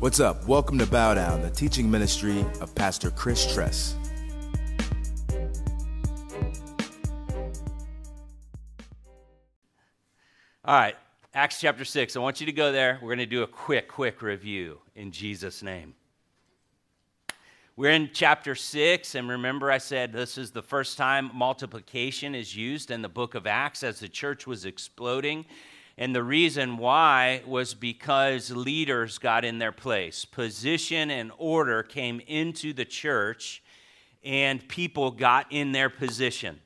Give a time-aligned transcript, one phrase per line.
[0.00, 0.46] What's up?
[0.46, 3.96] Welcome to Bow Down, the teaching ministry of Pastor Chris Tress.
[10.64, 10.94] All right,
[11.34, 12.14] Acts chapter 6.
[12.14, 13.00] I want you to go there.
[13.02, 15.94] We're going to do a quick, quick review in Jesus' name.
[17.74, 22.54] We're in chapter 6, and remember, I said this is the first time multiplication is
[22.54, 25.44] used in the book of Acts as the church was exploding.
[26.00, 30.24] And the reason why was because leaders got in their place.
[30.24, 33.64] Position and order came into the church,
[34.22, 36.60] and people got in their position.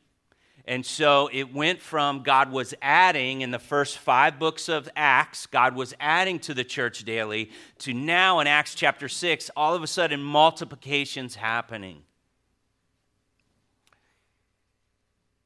[0.66, 5.46] And so it went from God was adding in the first five books of Acts,
[5.46, 9.83] God was adding to the church daily, to now in Acts chapter 6, all of
[9.83, 12.02] a sudden multiplication's happening.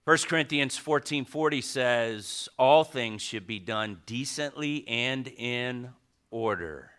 [0.06, 5.92] 1 Corinthians 14:40 says all things should be done decently and in
[6.30, 6.92] order.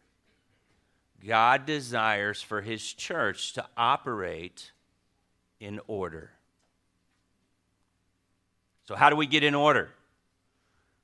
[1.25, 4.73] God desires for his church to operate
[5.62, 6.34] in order.
[8.84, 9.89] So, how do we get in order?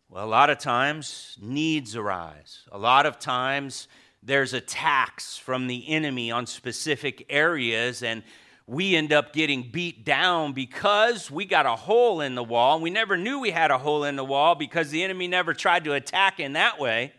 [0.09, 2.63] Well, a lot of times needs arise.
[2.69, 3.88] A lot of times
[4.22, 8.23] there's attacks from the enemy on specific areas, and
[8.66, 12.80] we end up getting beat down because we got a hole in the wall.
[12.80, 15.83] We never knew we had a hole in the wall because the enemy never tried
[15.83, 17.14] to attack in that way.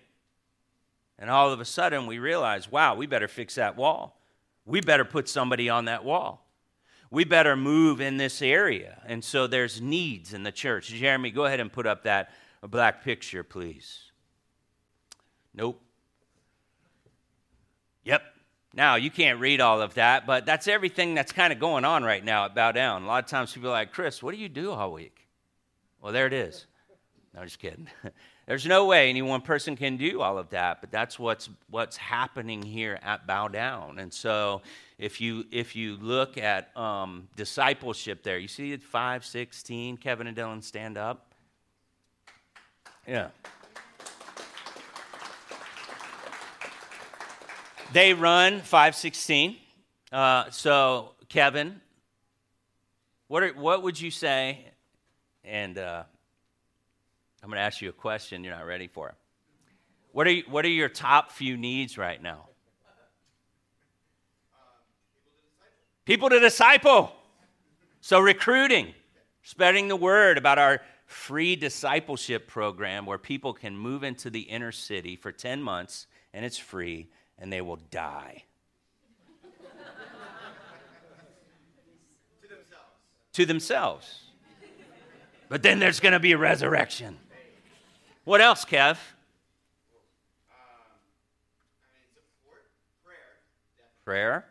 [1.19, 4.21] And all of a sudden we realize, wow, we better fix that wall.
[4.65, 6.45] We better put somebody on that wall
[7.15, 9.01] we better move in this area.
[9.07, 10.89] And so there's needs in the church.
[10.89, 14.11] Jeremy, go ahead and put up that black picture, please.
[15.55, 15.81] Nope.
[18.03, 18.23] Yep.
[18.77, 22.03] Now, you can't read all of that, but that's everything that's kind of going on
[22.03, 23.05] right now at Bow Down.
[23.05, 25.29] A lot of times people are like, Chris, what do you do all week?
[26.01, 26.67] Well, there it is.
[27.33, 27.89] No, I'm just kidding.
[28.47, 31.97] There's no way any one person can do all of that, but that's what's what's
[31.97, 33.99] happening here at Bow Down.
[33.99, 34.61] And so,
[34.99, 39.97] if you if you look at um, discipleship, there you see five sixteen.
[39.97, 41.33] Kevin and Dylan stand up.
[43.09, 43.29] Yeah.
[47.95, 49.57] They run five sixteen.
[50.11, 51.81] Uh, so Kevin,
[53.29, 54.65] what are, what would you say?
[55.45, 56.03] And uh,
[57.41, 59.15] I'm going to ask you a question you're not ready for.
[60.11, 62.49] What are, you, what are your top few needs right now?
[66.05, 67.13] People to disciple.
[68.01, 68.93] So, recruiting,
[69.45, 74.73] spreading the word about our free discipleship program where people can move into the inner
[74.73, 77.09] city for 10 months and it's free
[77.39, 78.45] and they will die.
[82.43, 83.33] to themselves.
[83.33, 84.21] To themselves.
[85.49, 87.19] But then there's going to be a resurrection.
[88.25, 88.93] What else, Kev?
[88.93, 88.97] Um,
[94.05, 94.47] prayer.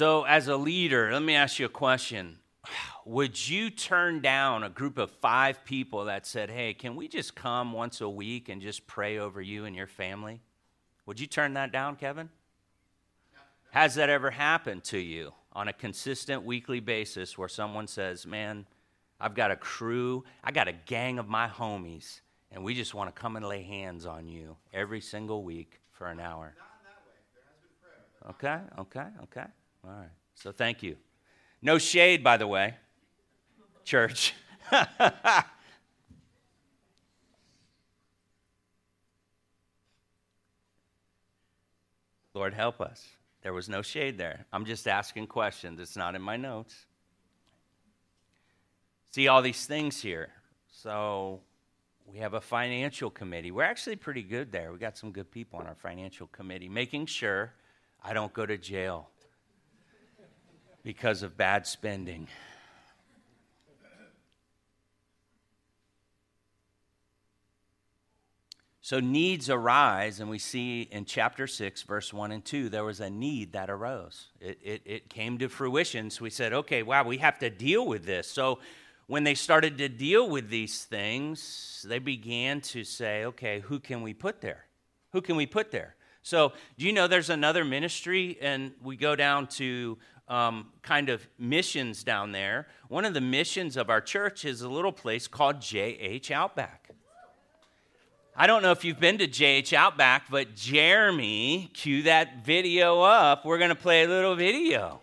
[0.00, 2.38] So, as a leader, let me ask you a question.
[3.04, 7.34] Would you turn down a group of five people that said, Hey, can we just
[7.34, 10.40] come once a week and just pray over you and your family?
[11.04, 12.30] Would you turn that down, Kevin?
[13.72, 18.64] Has that ever happened to you on a consistent weekly basis where someone says, Man,
[19.20, 23.14] I've got a crew, I got a gang of my homies, and we just want
[23.14, 26.54] to come and lay hands on you every single week for an hour?
[27.82, 29.50] Prayer, Okay, okay, okay.
[29.84, 30.10] All right.
[30.34, 30.96] So thank you.
[31.62, 32.74] No shade, by the way,
[33.84, 34.34] church.
[42.34, 43.06] Lord, help us.
[43.42, 44.46] There was no shade there.
[44.52, 45.80] I'm just asking questions.
[45.80, 46.86] It's not in my notes.
[49.12, 50.30] See all these things here.
[50.70, 51.40] So
[52.06, 53.50] we have a financial committee.
[53.50, 54.72] We're actually pretty good there.
[54.72, 57.52] We got some good people on our financial committee, making sure
[58.02, 59.10] I don't go to jail
[60.82, 62.28] because of bad spending.
[68.82, 72.98] So needs arise, and we see in chapter 6, verse 1 and 2, there was
[72.98, 74.26] a need that arose.
[74.40, 76.10] It, it, it, came to fruition.
[76.10, 78.26] So we said, okay, wow, we have to deal with this.
[78.26, 78.58] So
[79.06, 84.02] when they started to deal with these things, they began to say, okay, who can
[84.02, 84.64] we put there?
[85.12, 85.94] Who can we put there?
[86.22, 88.38] So, do you know there's another ministry?
[88.42, 89.98] And we go down to
[90.30, 92.68] um, kind of missions down there.
[92.88, 96.88] One of the missions of our church is a little place called JH Outback.
[98.36, 103.44] I don't know if you've been to JH Outback, but Jeremy, cue that video up.
[103.44, 105.02] We're going to play a little video.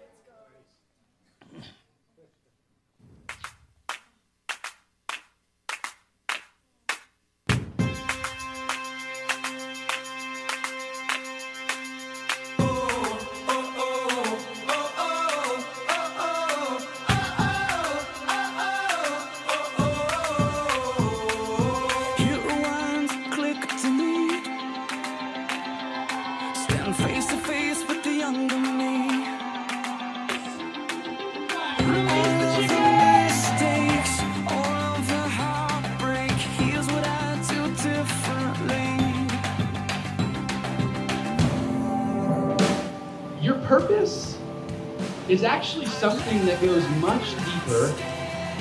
[45.29, 47.93] Is actually something that goes much deeper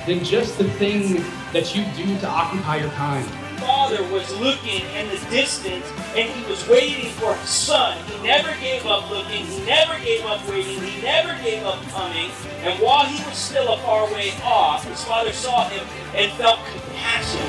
[0.07, 3.25] than just the thing that you do to occupy your time.
[3.59, 7.97] Father was looking in the distance and he was waiting for his son.
[8.07, 12.31] He never gave up looking, he never gave up waiting, he never gave up coming.
[12.61, 16.61] And while he was still a far way off, his father saw him and felt
[16.67, 17.47] compassion.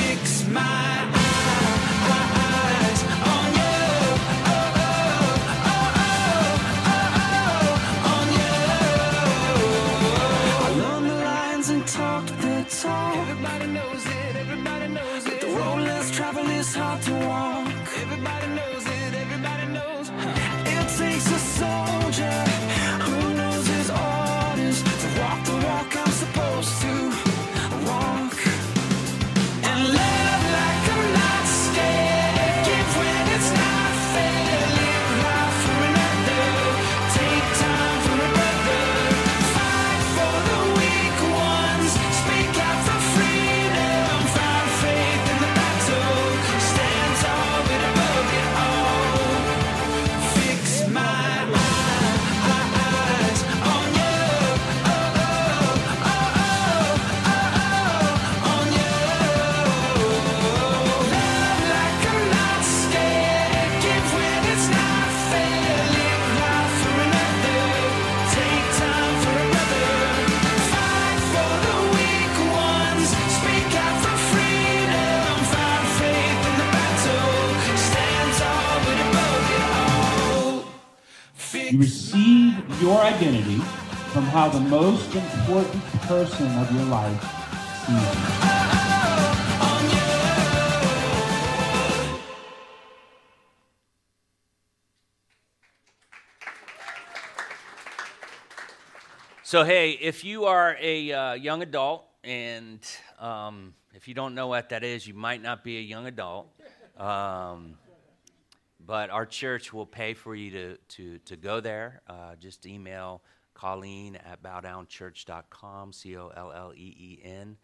[0.00, 0.93] Fix my
[84.68, 87.22] most important person of your life
[87.86, 88.34] sees.
[99.42, 102.80] So, hey, if you are a uh, young adult, and
[103.20, 106.48] um, if you don't know what that is, you might not be a young adult.
[106.96, 107.76] Um,
[108.86, 112.00] but our church will pay for you to, to, to go there.
[112.06, 113.22] Uh, just email
[113.54, 117.56] Colleen at bowdownchurch.com, C O L L E E N.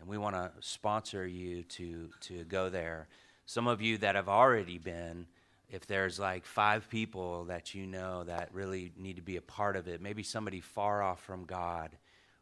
[0.00, 3.08] And we want to sponsor you to, to go there.
[3.46, 5.26] Some of you that have already been,
[5.70, 9.76] if there's like five people that you know that really need to be a part
[9.76, 11.90] of it, maybe somebody far off from God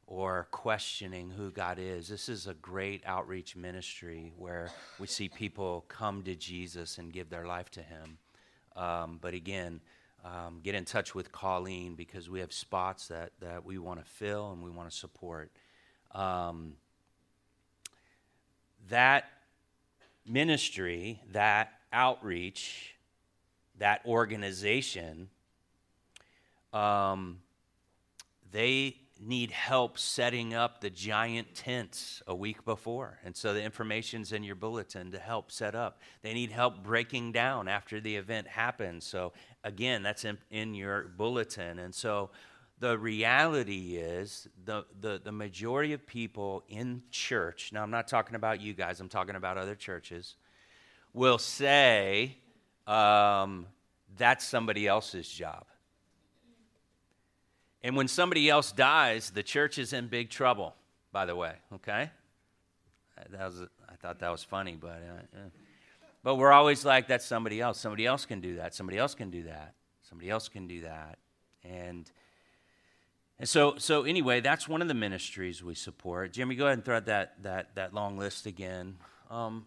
[0.07, 2.09] or questioning who God is.
[2.09, 7.31] This is a great outreach ministry where we see people come to Jesus and give
[7.31, 8.19] their life to Him.
[8.77, 9.81] Um, but again,
[10.25, 14.05] um, get in touch with Colleen because we have spots that, that we want to
[14.05, 15.51] fill and we want to support.
[16.13, 16.75] Um,
[18.89, 19.25] that
[20.27, 22.95] ministry, that outreach,
[23.79, 25.29] that organization,
[26.73, 27.39] um,
[28.53, 33.19] they need help setting up the giant tents a week before.
[33.25, 36.01] And so the information's in your bulletin to help set up.
[36.23, 39.05] They need help breaking down after the event happens.
[39.05, 41.79] So again, that's in, in your bulletin.
[41.79, 42.31] And so
[42.81, 48.35] the reality is the, the, the majority of people in church, now I'm not talking
[48.35, 50.35] about you guys, I'm talking about other churches,
[51.13, 52.39] will say
[52.89, 53.67] um,
[54.17, 55.67] that's somebody else's job.
[57.83, 60.75] And when somebody else dies, the church is in big trouble,
[61.11, 62.11] by the way, okay?
[63.31, 65.41] That was, I thought that was funny, but, uh, yeah.
[66.23, 67.79] but we're always like, that's somebody else.
[67.79, 68.75] Somebody else can do that.
[68.75, 69.75] Somebody else can do that.
[70.03, 71.19] Somebody else can do that.
[71.65, 72.11] And,
[73.39, 76.33] and so, so anyway, that's one of the ministries we support.
[76.33, 78.97] Jimmy, go ahead and throw out that, that, that long list again.
[79.31, 79.67] Um,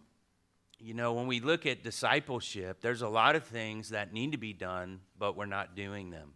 [0.78, 4.38] you know, when we look at discipleship, there's a lot of things that need to
[4.38, 6.35] be done, but we're not doing them.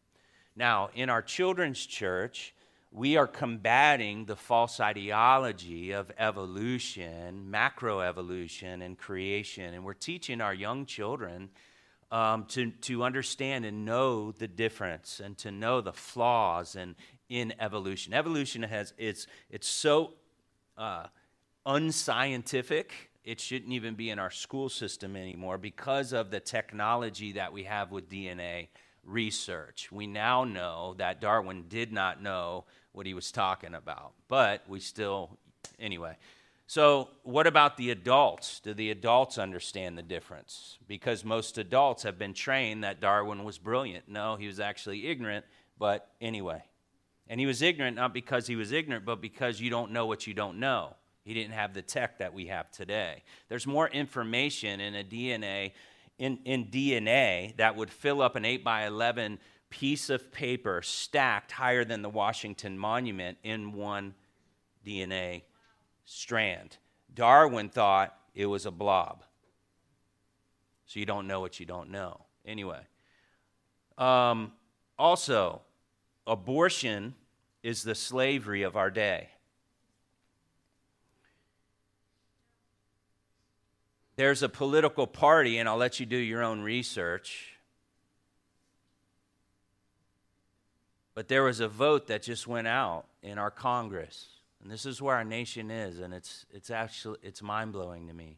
[0.57, 2.55] Now, in our children's church,
[2.93, 9.75] we are combating the false ideology of evolution, macroevolution, and creation.
[9.75, 11.51] And we're teaching our young children
[12.11, 16.97] um, to, to understand and know the difference and to know the flaws and
[17.29, 18.13] in evolution.
[18.13, 20.15] Evolution has it's it's so
[20.77, 21.07] uh,
[21.65, 23.11] unscientific.
[23.23, 27.65] It shouldn't even be in our school system anymore because of the technology that we
[27.65, 28.69] have with DNA
[29.05, 29.91] research.
[29.91, 34.81] We now know that Darwin did not know what he was talking about, but we
[34.81, 35.39] still,
[35.79, 36.17] anyway.
[36.67, 38.61] So, what about the adults?
[38.61, 40.79] Do the adults understand the difference?
[40.87, 44.09] Because most adults have been trained that Darwin was brilliant.
[44.09, 45.45] No, he was actually ignorant,
[45.79, 46.63] but anyway.
[47.29, 50.27] And he was ignorant not because he was ignorant, but because you don't know what
[50.27, 50.95] you don't know.
[51.25, 53.23] He didn't have the tech that we have today.
[53.49, 55.73] There's more information in a DNA
[56.21, 59.39] in, in DNA that would fill up an 8 by 11
[59.71, 64.15] piece of paper stacked higher than the Washington Monument in one
[64.87, 65.43] DNA
[66.05, 66.77] strand.
[67.13, 69.25] Darwin thought it was a blob.
[70.85, 72.27] So you don't know what you don't know.
[72.45, 72.81] Anyway,
[73.97, 74.53] um,
[74.99, 75.63] also,
[76.27, 77.15] abortion
[77.63, 79.31] is the slavery of our day.
[84.17, 87.55] There's a political party, and I'll let you do your own research.
[91.15, 94.27] But there was a vote that just went out in our Congress.
[94.63, 98.13] And this is where our nation is, and it's, it's actually it's mind blowing to
[98.13, 98.37] me.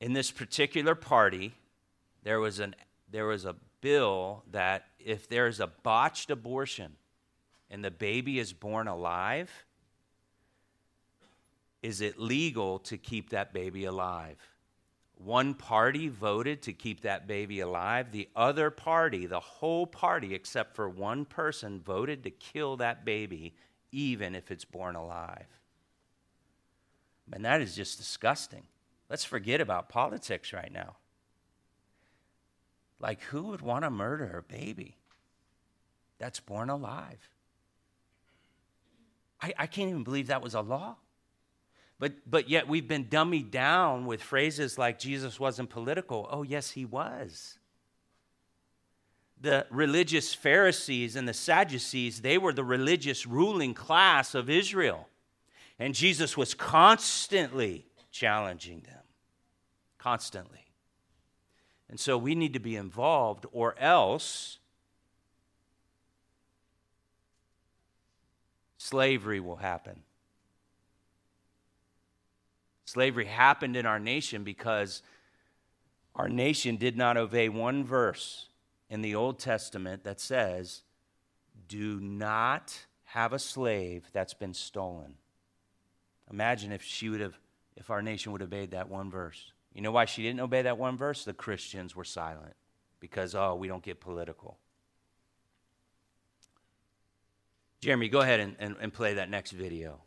[0.00, 1.54] In this particular party,
[2.22, 2.74] there was, an,
[3.10, 6.96] there was a bill that if there's a botched abortion
[7.70, 9.65] and the baby is born alive,
[11.86, 14.36] is it legal to keep that baby alive?
[15.18, 18.10] One party voted to keep that baby alive.
[18.10, 23.54] The other party, the whole party except for one person, voted to kill that baby,
[23.92, 25.46] even if it's born alive.
[27.32, 28.64] And that is just disgusting.
[29.08, 30.96] Let's forget about politics right now.
[32.98, 34.96] Like, who would want to murder a baby
[36.18, 37.30] that's born alive?
[39.40, 40.96] I, I can't even believe that was a law.
[41.98, 46.28] But, but yet we've been dummied down with phrases like Jesus wasn't political.
[46.30, 47.58] Oh, yes, he was.
[49.40, 55.08] The religious Pharisees and the Sadducees, they were the religious ruling class of Israel.
[55.78, 59.02] And Jesus was constantly challenging them.
[59.98, 60.66] Constantly.
[61.88, 64.58] And so we need to be involved, or else
[68.78, 70.02] slavery will happen.
[72.86, 75.02] Slavery happened in our nation because
[76.14, 78.48] our nation did not obey one verse
[78.88, 80.82] in the Old Testament that says,
[81.68, 85.14] Do not have a slave that's been stolen.
[86.30, 87.38] Imagine if she would have,
[87.76, 89.52] if our nation would have obeyed that one verse.
[89.74, 91.24] You know why she didn't obey that one verse?
[91.24, 92.54] The Christians were silent
[93.00, 94.58] because, oh, we don't get political.
[97.80, 100.05] Jeremy, go ahead and, and, and play that next video.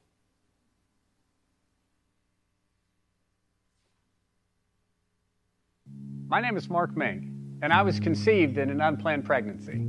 [6.29, 7.24] My name is Mark Mink,
[7.63, 9.79] and I was conceived in an unplanned pregnancy.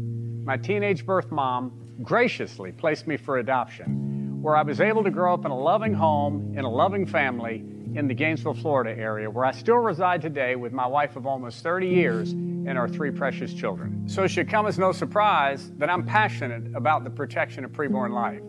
[0.43, 1.71] My teenage birth mom
[2.01, 5.93] graciously placed me for adoption, where I was able to grow up in a loving
[5.93, 7.57] home, in a loving family,
[7.95, 11.63] in the Gainesville, Florida area, where I still reside today with my wife of almost
[11.63, 14.09] 30 years and our three precious children.
[14.09, 18.15] So it should come as no surprise that I'm passionate about the protection of preborn
[18.15, 18.41] life.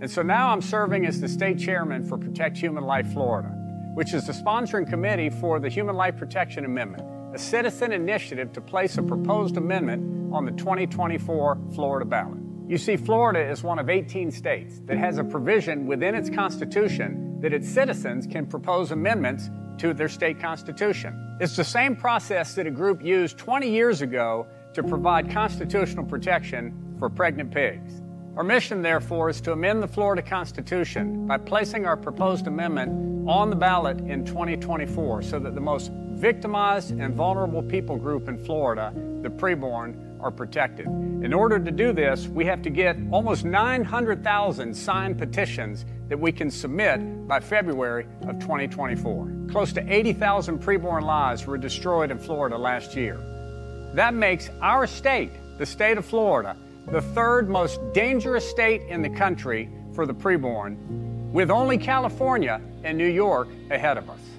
[0.00, 3.50] And so now I'm serving as the state chairman for Protect Human Life Florida,
[3.92, 8.60] which is the sponsoring committee for the Human Life Protection Amendment, a citizen initiative to
[8.60, 12.38] place a proposed amendment on the 2024 Florida ballot.
[12.68, 17.40] You see, Florida is one of 18 states that has a provision within its constitution
[17.40, 21.36] that its citizens can propose amendments to their state constitution.
[21.40, 26.96] It's the same process that a group used 20 years ago to provide constitutional protection
[27.00, 28.00] for pregnant pigs.
[28.36, 33.50] Our mission, therefore, is to amend the Florida Constitution by placing our proposed amendment on
[33.50, 35.90] the ballot in 2024 so that the most
[36.24, 38.90] victimized and vulnerable people group in Florida,
[39.20, 40.86] the preborn, are protected.
[40.86, 46.32] In order to do this, we have to get almost 900,000 signed petitions that we
[46.32, 49.48] can submit by February of 2024.
[49.50, 53.18] Close to 80,000 preborn lives were destroyed in Florida last year.
[53.92, 56.56] That makes our state, the state of Florida,
[56.90, 60.78] the third most dangerous state in the country for the preborn,
[61.32, 64.33] with only California and New York ahead of us.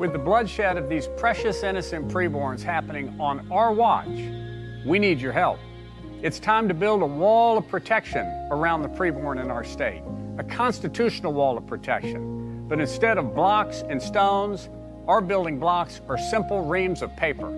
[0.00, 4.08] With the bloodshed of these precious innocent preborns happening on our watch,
[4.86, 5.58] we need your help.
[6.22, 10.02] It's time to build a wall of protection around the preborn in our state,
[10.38, 12.66] a constitutional wall of protection.
[12.66, 14.70] But instead of blocks and stones,
[15.06, 17.52] our building blocks are simple reams of paper.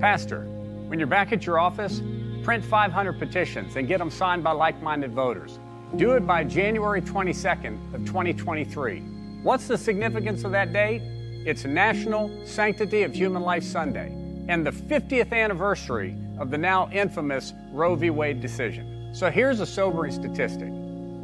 [0.00, 0.46] Pastor,
[0.86, 2.00] when you're back at your office,
[2.44, 5.58] print 500 petitions and get them signed by like minded voters.
[5.96, 9.00] Do it by January 22nd of 2023.
[9.42, 11.02] What's the significance of that date?
[11.46, 14.16] It's National Sanctity of Human Life Sunday
[14.48, 18.08] and the 50th anniversary of the now infamous Roe v.
[18.08, 19.14] Wade decision.
[19.14, 20.70] So here's a sobering statistic.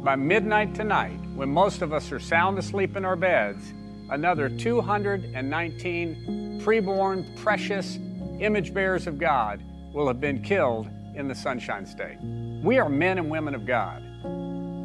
[0.03, 3.73] By midnight tonight, when most of us are sound asleep in our beds,
[4.11, 7.97] another 219 preborn, precious
[8.39, 9.59] image bearers of God
[9.91, 12.19] will have been killed in the Sunshine State.
[12.63, 14.03] We are men and women of God.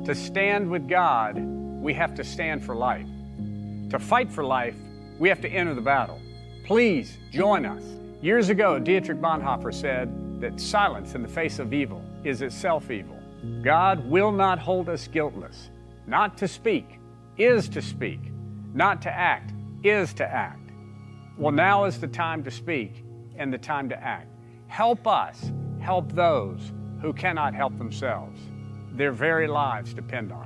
[0.07, 3.07] To stand with God, we have to stand for life.
[3.90, 4.75] To fight for life,
[5.18, 6.20] we have to enter the battle.
[6.64, 7.82] Please join us.
[8.23, 13.18] Years ago, Dietrich Bonhoeffer said that silence in the face of evil is itself evil.
[13.62, 15.70] God will not hold us guiltless.
[16.06, 16.99] Not to speak
[17.37, 18.20] is to speak.
[18.75, 20.70] Not to act is to act.
[21.38, 23.04] Well, now is the time to speak
[23.37, 24.28] and the time to act.
[24.68, 28.40] Help us help those who cannot help themselves.
[28.92, 30.46] Their very lives depend on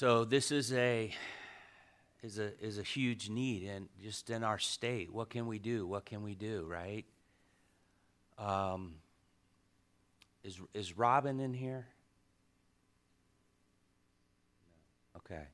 [0.00, 1.12] So this is a
[2.22, 5.12] is a is a huge need and just in our state.
[5.12, 5.86] What can we do?
[5.86, 7.04] What can we do, right?
[8.38, 8.94] Um,
[10.42, 11.86] is is Robin in here?
[15.18, 15.48] Okay.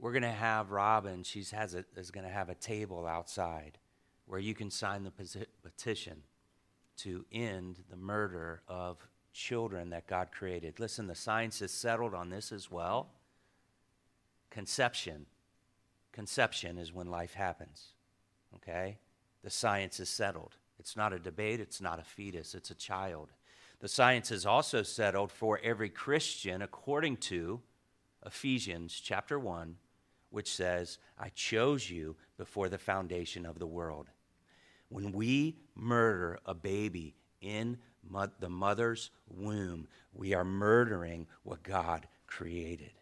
[0.00, 3.78] We're to have Robin, she's has a, is to have a table outside
[4.26, 6.24] where you can sign the petition
[6.96, 8.98] to end the murder of
[9.32, 10.80] children that God created.
[10.80, 13.10] Listen, the science is settled on this as well.
[14.56, 15.26] Conception.
[16.12, 17.88] Conception is when life happens.
[18.54, 18.96] Okay?
[19.44, 20.54] The science is settled.
[20.78, 23.28] It's not a debate, it's not a fetus, it's a child.
[23.80, 27.60] The science is also settled for every Christian according to
[28.24, 29.76] Ephesians chapter 1,
[30.30, 34.08] which says, I chose you before the foundation of the world.
[34.88, 37.76] When we murder a baby in
[38.40, 42.92] the mother's womb, we are murdering what God created.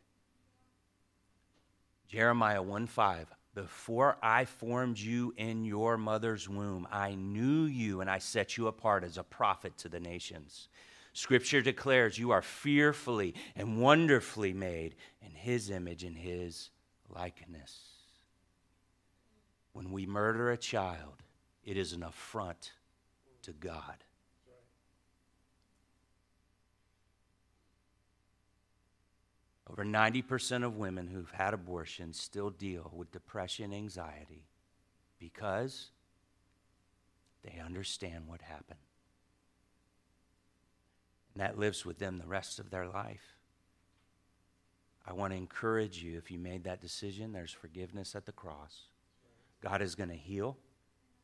[2.14, 3.26] Jeremiah 1 5.
[3.56, 8.68] Before I formed you in your mother's womb, I knew you and I set you
[8.68, 10.68] apart as a prophet to the nations.
[11.12, 16.70] Scripture declares you are fearfully and wonderfully made in His image and His
[17.08, 17.80] likeness.
[19.72, 21.24] When we murder a child,
[21.64, 22.70] it is an affront
[23.42, 24.04] to God.
[29.70, 34.44] Over 90% of women who've had abortions still deal with depression, and anxiety,
[35.18, 35.90] because
[37.42, 38.78] they understand what happened.
[41.32, 43.36] And that lives with them the rest of their life.
[45.06, 48.82] I want to encourage you if you made that decision, there's forgiveness at the cross.
[49.62, 50.56] God is going to heal,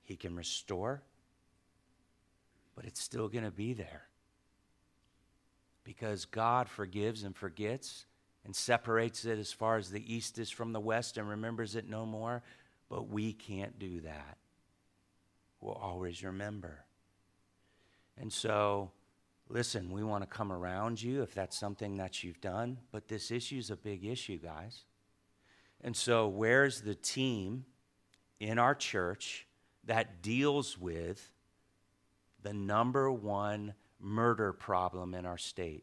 [0.03, 1.03] He can restore,
[2.75, 4.05] but it's still going to be there.
[5.85, 8.07] Because God forgives and forgets
[8.45, 11.89] and separates it as far as the east is from the west and remembers it
[11.89, 12.43] no more,
[12.89, 14.39] but we can't do that.
[15.61, 16.85] We'll always remember.
[18.19, 18.93] And so,
[19.53, 23.33] Listen, we want to come around you if that's something that you've done, but this
[23.33, 24.85] issue is a big issue, guys.
[25.83, 27.65] And so, where's the team
[28.39, 29.49] in our church
[29.85, 31.33] that deals with
[32.43, 35.83] the number one murder problem in our state?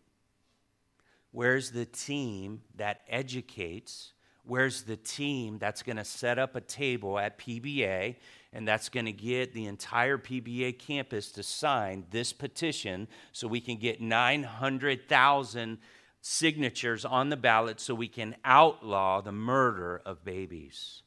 [1.32, 4.13] Where's the team that educates?
[4.44, 8.16] Where's the team that's going to set up a table at PBA
[8.54, 13.60] and that's going to get the entire PBA campus to sign this petition so we
[13.60, 15.78] can get 900,000
[16.22, 21.04] signatures on the ballot so we can outlaw the murder of babies.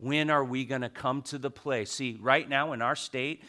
[0.00, 1.90] When are we going to come to the place?
[1.90, 3.42] See, right now in our state,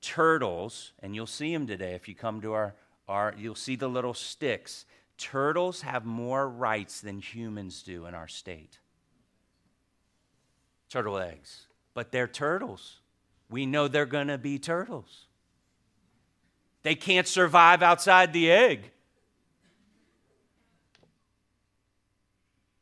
[0.00, 2.74] turtles, and you'll see them today if you come to our,
[3.08, 4.86] our you'll see the little sticks.
[5.16, 8.78] Turtles have more rights than humans do in our state.
[10.88, 12.98] Turtle eggs but they're turtles.
[13.48, 15.26] We know they're going to be turtles.
[16.82, 18.90] They can't survive outside the egg.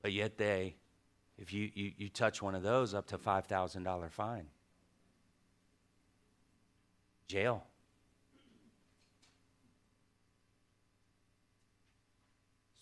[0.00, 0.74] But yet they,
[1.38, 4.46] if you, you, you touch one of those, up to $5,000 fine.
[7.28, 7.64] Jail.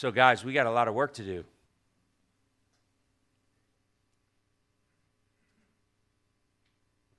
[0.01, 1.45] So, guys, we got a lot of work to do.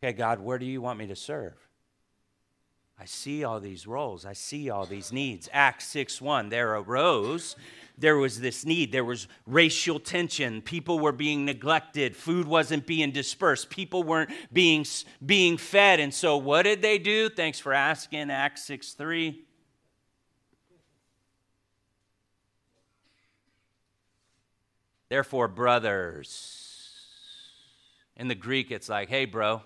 [0.04, 1.54] Okay, God, where do you want me to serve?
[3.00, 4.26] I see all these roles.
[4.26, 5.48] I see all these needs.
[5.54, 7.56] Acts 6 1, there arose,
[8.00, 8.92] there was this need.
[8.92, 10.64] There was racial tension.
[10.64, 12.16] People were being neglected.
[12.16, 13.70] Food wasn't being dispersed.
[13.70, 14.88] People weren't being,
[15.24, 16.00] being fed.
[16.00, 17.30] And so what did they do?
[17.30, 18.32] Thanks for asking.
[18.32, 19.46] Acts 6 3.
[25.12, 26.88] Therefore, brothers.
[28.16, 29.62] In the Greek, it's like, hey, bro,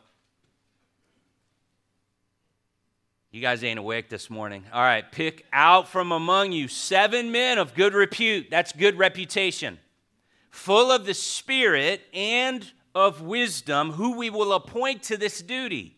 [3.30, 4.66] you guys ain't awake this morning.
[4.74, 8.48] All right, pick out from among you seven men of good repute.
[8.50, 9.78] That's good reputation.
[10.50, 15.96] Full of the Spirit and of wisdom, who we will appoint to this duty.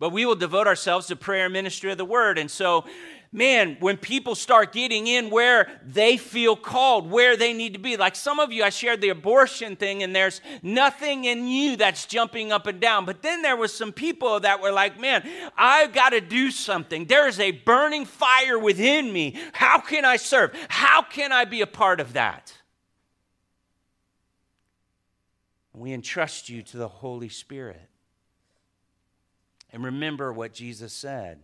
[0.00, 2.38] But we will devote ourselves to prayer and ministry of the word.
[2.38, 2.84] And so
[3.32, 7.96] man, when people start getting in where they feel called, where they need to be,
[7.96, 12.06] like some of you, I shared the abortion thing, and there's nothing in you that's
[12.06, 13.04] jumping up and down.
[13.04, 17.06] But then there was some people that were like, man, I've got to do something.
[17.06, 19.38] There is a burning fire within me.
[19.52, 20.52] How can I serve?
[20.68, 22.52] How can I be a part of that?
[25.72, 27.88] We entrust you to the Holy Spirit.
[29.72, 31.38] And remember what Jesus said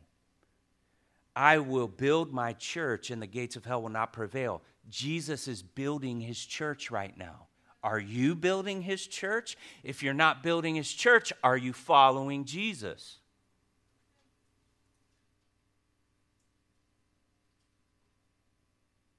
[1.37, 4.63] I will build my church and the gates of hell will not prevail.
[4.89, 7.47] Jesus is building his church right now.
[7.83, 9.57] Are you building his church?
[9.85, 13.19] If you're not building his church, are you following Jesus?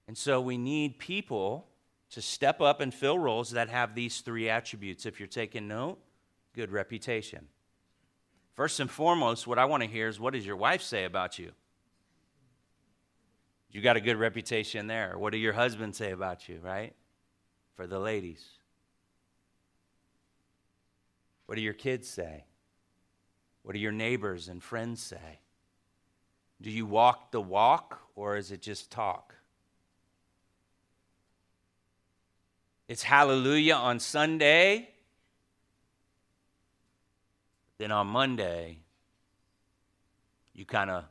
[0.07, 1.67] And so we need people
[2.11, 5.05] to step up and fill roles that have these three attributes.
[5.05, 5.99] If you're taking note,
[6.53, 7.47] good reputation.
[8.55, 11.37] First and foremost, what I want to hear is what does your wife say about
[11.37, 11.51] you?
[13.71, 15.17] You got a good reputation there.
[15.17, 16.93] What do your husbands say about you, right?
[17.75, 18.43] For the ladies.
[21.45, 22.45] What do your kids say?
[23.63, 25.39] What do your neighbors and friends say?
[26.61, 29.35] Do you walk the walk or is it just talk?
[32.87, 34.89] It's hallelujah on Sunday.
[37.77, 38.79] Then on Monday,
[40.53, 41.03] you kind of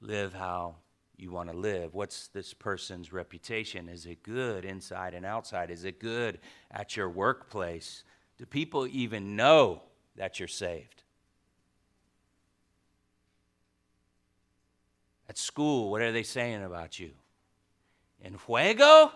[0.00, 0.74] live how
[1.16, 1.94] you want to live?
[1.94, 3.88] What's this person's reputation?
[3.88, 5.70] Is it good inside and outside?
[5.70, 6.38] Is it good
[6.70, 8.04] at your workplace?
[8.38, 9.82] Do people even know
[10.16, 11.02] that you're saved?
[15.28, 17.10] At school, what are they saying about you?
[18.20, 19.12] In fuego?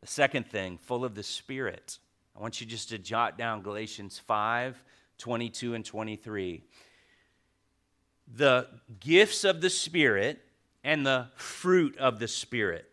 [0.00, 1.98] The second thing, full of the Spirit.
[2.36, 4.82] I want you just to jot down Galatians 5
[5.22, 6.64] 22 and 23.
[8.34, 8.66] The
[8.98, 10.40] gifts of the Spirit
[10.82, 12.90] and the fruit of the Spirit.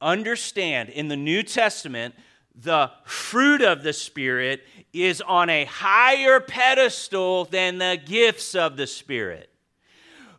[0.00, 2.14] Understand in the New Testament,
[2.54, 8.86] the fruit of the Spirit is on a higher pedestal than the gifts of the
[8.86, 9.50] Spirit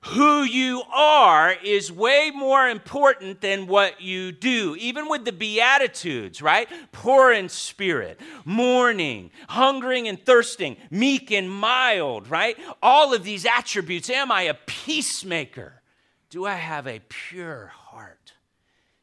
[0.09, 4.75] who you are is way more important than what you do.
[4.79, 6.69] Even with the Beatitudes, right?
[6.91, 12.57] Poor in spirit, mourning, hungering and thirsting, meek and mild, right?
[12.81, 14.09] All of these attributes.
[14.09, 15.81] Am I a peacemaker?
[16.29, 18.33] Do I have a pure heart?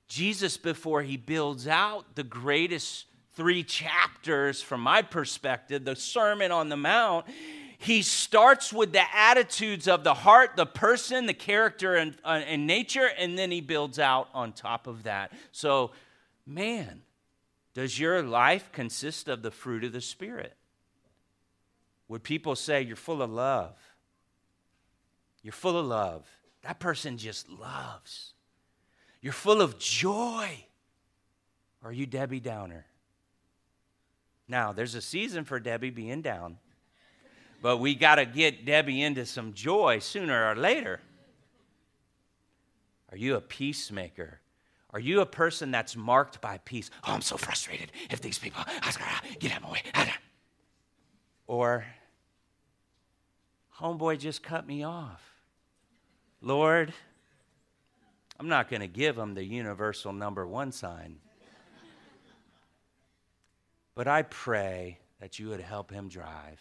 [0.09, 6.69] Jesus, before he builds out the greatest three chapters from my perspective, the Sermon on
[6.69, 7.27] the Mount,
[7.79, 12.67] he starts with the attitudes of the heart, the person, the character, and, uh, and
[12.67, 15.33] nature, and then he builds out on top of that.
[15.53, 15.91] So,
[16.47, 17.03] man,
[17.75, 20.55] does your life consist of the fruit of the Spirit?
[22.09, 23.77] Would people say you're full of love?
[25.43, 26.27] You're full of love.
[26.63, 28.33] That person just loves.
[29.21, 30.67] You're full of joy.
[31.83, 32.87] Are you Debbie Downer?
[34.49, 36.59] Now, there's a season for Debbie being down.
[37.64, 41.00] But we got to get Debbie into some joy sooner or later.
[43.11, 44.40] Are you a peacemaker?
[44.90, 46.90] Are you a person that's marked by peace?
[47.07, 48.62] Oh, I'm so frustrated if these people,
[49.38, 49.83] get out of my way.
[51.46, 51.87] Or,
[53.81, 55.22] homeboy just cut me off.
[56.42, 56.92] Lord,
[58.38, 61.16] I'm not going to give him the universal number one sign.
[63.94, 66.61] But I pray that you would help him drive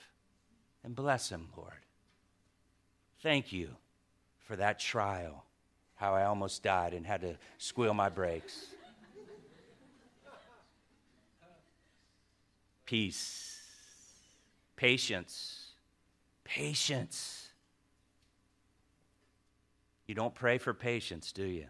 [0.83, 1.85] and bless him, Lord.
[3.21, 3.69] Thank you
[4.39, 5.45] for that trial,
[5.95, 8.67] how I almost died and had to squeal my brakes.
[12.85, 13.61] Peace,
[14.75, 15.69] patience,
[16.43, 17.47] patience.
[20.05, 21.67] You don't pray for patience, do you?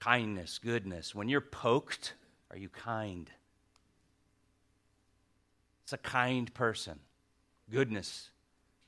[0.00, 1.14] kindness, goodness.
[1.14, 2.14] When you're poked,
[2.50, 3.30] are you kind?
[5.90, 7.00] It's a kind person.
[7.68, 8.30] Goodness,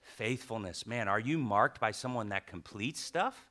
[0.03, 0.87] faithfulness.
[0.87, 3.51] Man, are you marked by someone that completes stuff?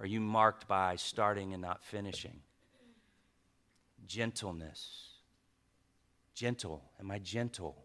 [0.00, 2.40] Are you marked by starting and not finishing?
[4.04, 5.10] Gentleness.
[6.34, 6.82] Gentle.
[6.98, 7.84] Am I gentle?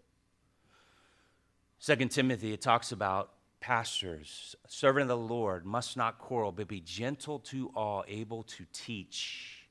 [1.77, 6.81] Second Timothy, it talks about pastors, servant of the Lord, must not quarrel, but be
[6.81, 9.62] gentle to all, able to teach.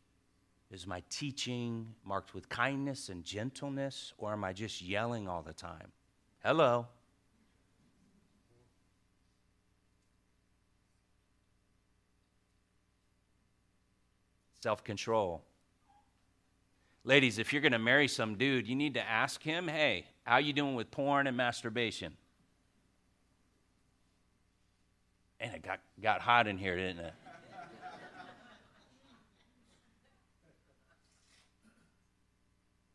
[0.73, 5.53] Is my teaching marked with kindness and gentleness, or am I just yelling all the
[5.53, 5.93] time?
[6.43, 6.87] Hello.
[14.63, 15.43] Self control.
[17.05, 20.39] Ladies, if you're going to marry some dude, you need to ask him, hey, how
[20.39, 22.17] you doing with porn and masturbation?
[25.39, 27.15] And it got, got hot in here, didn't it?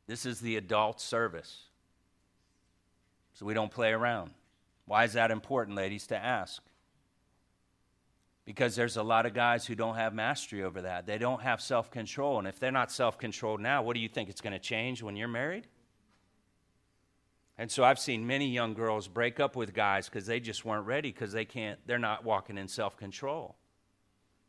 [0.08, 1.64] This is the adult service.
[3.34, 4.32] So we don't play around.
[4.86, 6.64] Why is that important, ladies, to ask?
[8.46, 11.06] Because there's a lot of guys who don't have mastery over that.
[11.06, 12.40] They don't have self control.
[12.40, 15.04] And if they're not self controlled now, what do you think it's going to change
[15.04, 15.68] when you're married?
[17.58, 20.86] And so I've seen many young girls break up with guys because they just weren't
[20.86, 23.56] ready because they can't, they're not walking in self control.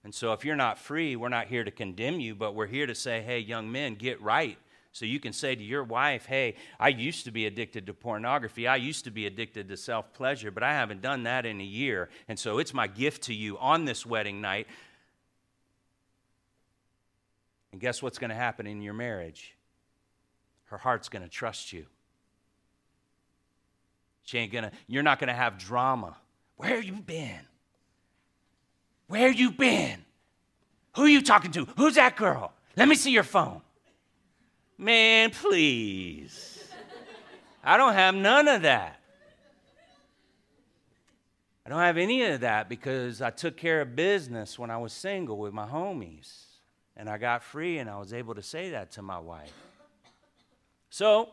[0.04, 2.86] And so if you're not free, we're not here to condemn you, but we're here
[2.86, 4.58] to say, hey, young men, get right.
[4.92, 8.66] So you can say to your wife, hey, I used to be addicted to pornography.
[8.66, 11.64] I used to be addicted to self pleasure, but I haven't done that in a
[11.64, 12.09] year.
[12.27, 14.66] And so it's my gift to you on this wedding night.
[17.70, 19.55] And guess what's going to happen in your marriage?
[20.66, 21.87] Her heart's going to trust you.
[24.29, 26.14] She ain't gonna, you're not gonna have drama.
[26.57, 27.40] Where you been?
[29.07, 30.05] Where you been?
[30.96, 31.64] Who you talking to?
[31.79, 32.53] Who's that girl?
[32.77, 33.62] Let me see your phone.
[34.78, 36.64] Man, please.
[37.64, 39.00] I don't have none of that.
[41.66, 44.92] I don't have any of that because I took care of business when I was
[44.92, 46.44] single with my homies.
[46.96, 49.52] And I got free and I was able to say that to my wife.
[50.90, 51.28] So,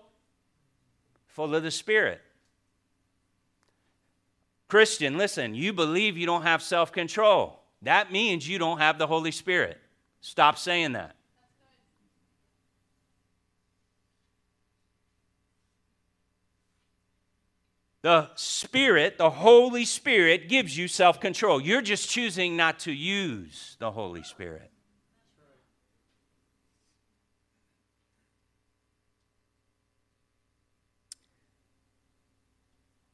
[1.27, 2.21] full of the Spirit.
[4.67, 7.61] Christian, listen, you believe you don't have self control.
[7.81, 9.79] That means you don't have the Holy Spirit.
[10.21, 11.14] Stop saying that.
[18.05, 21.59] The Spirit, the Holy Spirit, gives you self control.
[21.59, 24.69] You're just choosing not to use the Holy Spirit.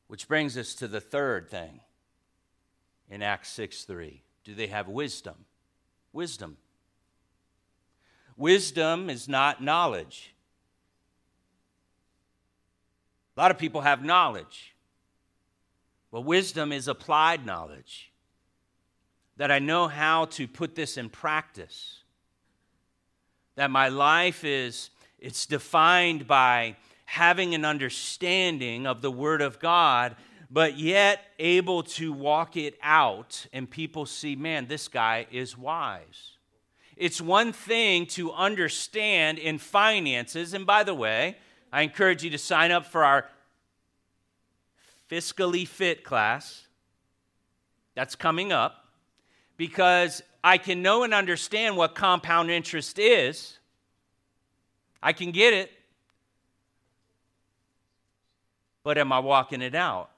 [0.08, 1.80] Which brings us to the third thing
[3.10, 4.22] in Acts 6 3.
[4.44, 5.46] Do they have wisdom?
[6.12, 6.58] Wisdom.
[8.36, 10.36] Wisdom is not knowledge.
[13.38, 14.71] A lot of people have knowledge.
[16.12, 18.12] Well, wisdom is applied knowledge.
[19.38, 22.00] That I know how to put this in practice.
[23.56, 30.16] That my life is it's defined by having an understanding of the Word of God,
[30.50, 36.38] but yet able to walk it out, and people see, man, this guy is wise.
[36.98, 41.38] It's one thing to understand in finances, and by the way,
[41.72, 43.28] I encourage you to sign up for our
[45.12, 46.66] fiscally fit class.
[47.96, 48.86] That's coming up
[49.58, 53.58] because I can know and understand what compound interest is.
[55.04, 55.72] I can get it.
[58.84, 60.10] but am I walking it out?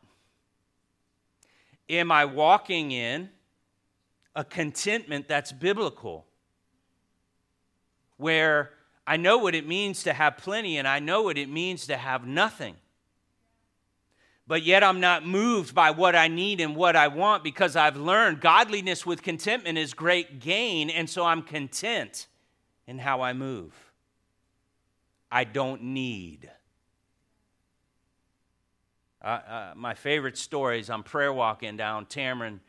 [1.90, 3.30] Am I walking in
[4.36, 6.26] a contentment that's biblical?
[8.18, 8.72] Where
[9.06, 11.98] I know what it means to have plenty and I know what it means to
[11.98, 12.76] have nothing.
[14.46, 17.96] But yet I'm not moved by what I need and what I want because I've
[17.96, 22.28] learned godliness with contentment is great gain, and so I'm content
[22.86, 23.74] in how I move.
[25.32, 26.52] I don't need.
[29.24, 32.60] Uh, uh, my favorite stories I'm prayer walking down Tamarind,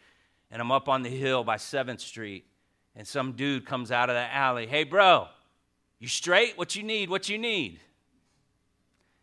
[0.52, 2.46] and I'm up on the hill by 7th Street,
[2.94, 4.68] and some dude comes out of the alley.
[4.68, 5.26] Hey, bro,
[5.98, 6.56] you straight?
[6.56, 7.10] What you need?
[7.10, 7.80] What you need?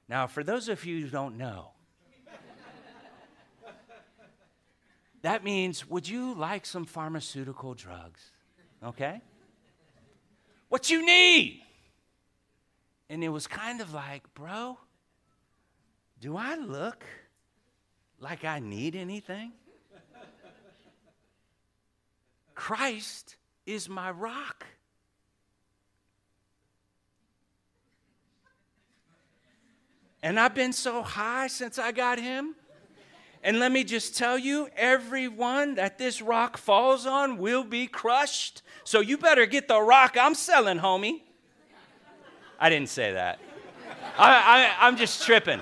[0.09, 1.70] Now, for those of you who don't know,
[5.21, 8.31] that means, would you like some pharmaceutical drugs?
[8.83, 9.21] Okay?
[10.69, 11.61] What you need?
[13.09, 14.77] And it was kind of like, bro,
[16.19, 17.03] do I look
[18.19, 19.51] like I need anything?
[22.55, 24.65] Christ is my rock.
[30.23, 32.55] And I've been so high since I got him.
[33.43, 38.61] And let me just tell you, everyone that this rock falls on will be crushed.
[38.83, 41.21] So you better get the rock I'm selling, homie.
[42.59, 43.39] I didn't say that.
[44.17, 45.61] I, I, I'm just tripping.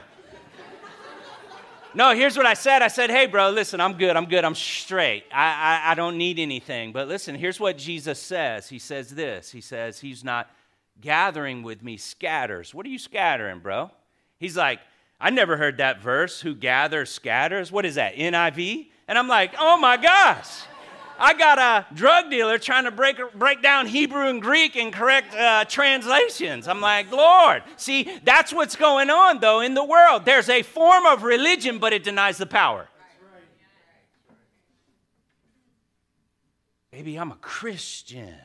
[1.93, 2.81] No, here's what I said.
[2.81, 4.15] I said, hey, bro, listen, I'm good.
[4.15, 4.45] I'm good.
[4.45, 5.23] I'm straight.
[5.33, 6.91] I, I, I don't need anything.
[6.91, 8.69] But listen, here's what Jesus says.
[8.69, 10.51] He says this He says, He's not
[11.01, 12.75] gathering with me, scatters.
[12.75, 13.89] What are you scattering, bro?
[14.37, 14.79] He's like,
[15.19, 17.71] I never heard that verse, who gathers, scatters.
[17.71, 18.87] What is that, NIV?
[19.07, 20.47] And I'm like, oh my gosh.
[21.21, 25.35] I got a drug dealer trying to break, break down Hebrew and Greek and correct
[25.35, 26.67] uh, translations.
[26.67, 27.63] I'm like, Lord.
[27.75, 30.23] See, that's what's going on, though, in the world.
[30.23, 32.87] There's a form of religion, but it denies the power.
[36.91, 38.35] Baby, I'm a Christian.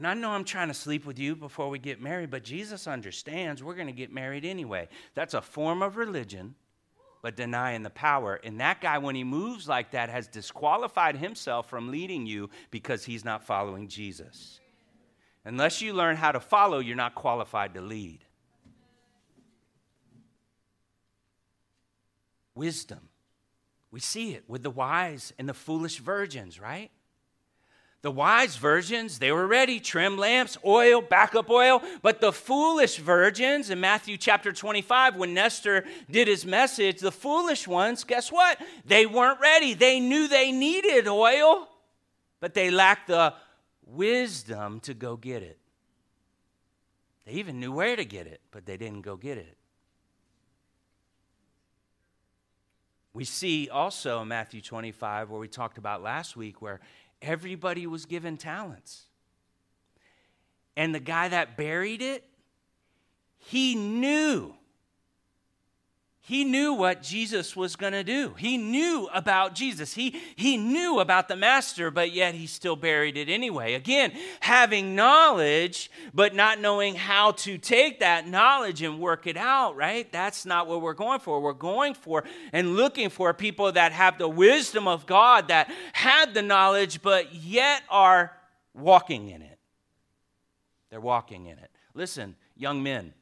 [0.00, 2.86] And I know I'm trying to sleep with you before we get married, but Jesus
[2.86, 4.88] understands we're going to get married anyway.
[5.14, 6.54] That's a form of religion,
[7.20, 8.40] but denying the power.
[8.42, 13.04] And that guy, when he moves like that, has disqualified himself from leading you because
[13.04, 14.58] he's not following Jesus.
[15.44, 18.24] Unless you learn how to follow, you're not qualified to lead.
[22.54, 23.10] Wisdom.
[23.90, 26.90] We see it with the wise and the foolish virgins, right?
[28.02, 31.82] The wise virgins, they were ready trim lamps, oil, backup oil.
[32.00, 37.68] But the foolish virgins, in Matthew chapter 25, when Nestor did his message, the foolish
[37.68, 38.58] ones, guess what?
[38.86, 39.74] They weren't ready.
[39.74, 41.68] They knew they needed oil,
[42.40, 43.34] but they lacked the
[43.84, 45.58] wisdom to go get it.
[47.26, 49.58] They even knew where to get it, but they didn't go get it.
[53.12, 56.80] We see also in Matthew 25, where we talked about last week, where
[57.22, 59.04] everybody was given talents.
[60.76, 62.24] And the guy that buried it,
[63.38, 64.54] he knew.
[66.22, 68.34] He knew what Jesus was going to do.
[68.38, 69.94] He knew about Jesus.
[69.94, 73.74] He, he knew about the master, but yet he still buried it anyway.
[73.74, 79.76] Again, having knowledge, but not knowing how to take that knowledge and work it out,
[79.76, 80.12] right?
[80.12, 81.40] That's not what we're going for.
[81.40, 86.34] We're going for and looking for people that have the wisdom of God, that had
[86.34, 88.36] the knowledge, but yet are
[88.74, 89.58] walking in it.
[90.90, 91.70] They're walking in it.
[91.94, 93.14] Listen, young men.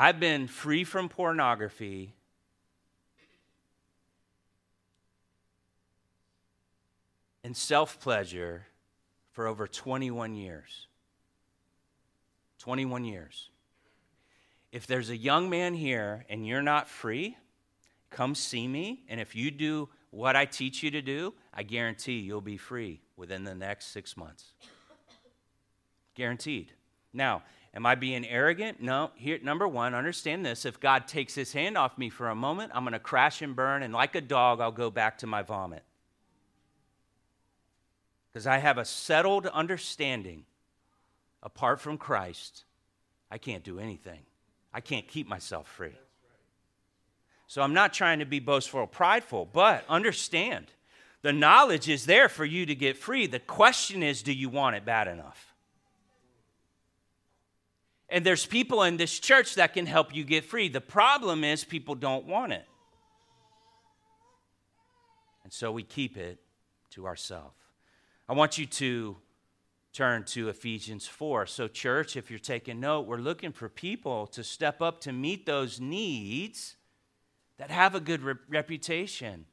[0.00, 2.14] I've been free from pornography
[7.42, 8.64] and self pleasure
[9.32, 10.86] for over 21 years.
[12.60, 13.50] 21 years.
[14.70, 17.36] If there's a young man here and you're not free,
[18.08, 19.02] come see me.
[19.08, 23.00] And if you do what I teach you to do, I guarantee you'll be free
[23.16, 24.52] within the next six months.
[26.14, 26.70] Guaranteed.
[27.12, 27.42] Now,
[27.74, 28.80] Am I being arrogant?
[28.80, 29.10] No.
[29.14, 30.64] Here, number one, understand this.
[30.64, 33.54] If God takes his hand off me for a moment, I'm going to crash and
[33.54, 35.84] burn, and like a dog, I'll go back to my vomit.
[38.32, 40.44] Because I have a settled understanding
[41.42, 42.64] apart from Christ,
[43.30, 44.20] I can't do anything.
[44.72, 45.96] I can't keep myself free.
[47.46, 50.66] So I'm not trying to be boastful or prideful, but understand
[51.22, 53.26] the knowledge is there for you to get free.
[53.26, 55.47] The question is do you want it bad enough?
[58.08, 60.68] And there's people in this church that can help you get free.
[60.68, 62.64] The problem is people don't want it.
[65.44, 66.38] And so we keep it
[66.90, 67.54] to ourselves.
[68.28, 69.16] I want you to
[69.92, 71.46] turn to Ephesians 4.
[71.46, 75.46] So, church, if you're taking note, we're looking for people to step up to meet
[75.46, 76.76] those needs
[77.56, 79.46] that have a good re- reputation,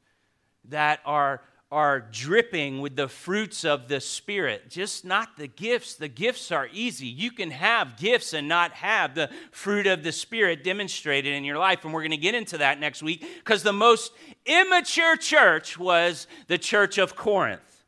[0.64, 1.42] that are
[1.72, 5.94] are dripping with the fruits of the Spirit, just not the gifts.
[5.94, 7.06] The gifts are easy.
[7.06, 11.58] You can have gifts and not have the fruit of the Spirit demonstrated in your
[11.58, 11.84] life.
[11.84, 14.12] And we're going to get into that next week because the most
[14.44, 17.84] immature church was the church of Corinth.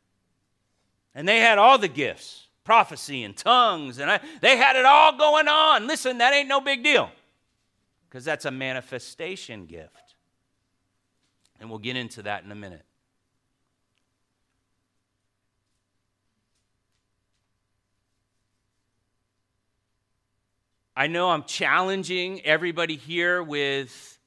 [1.15, 5.17] And they had all the gifts prophecy and tongues, and I, they had it all
[5.17, 5.87] going on.
[5.87, 7.11] Listen, that ain't no big deal
[8.07, 10.17] because that's a manifestation gift.
[11.59, 12.85] And we'll get into that in a minute.
[20.99, 24.19] I know I'm challenging everybody here with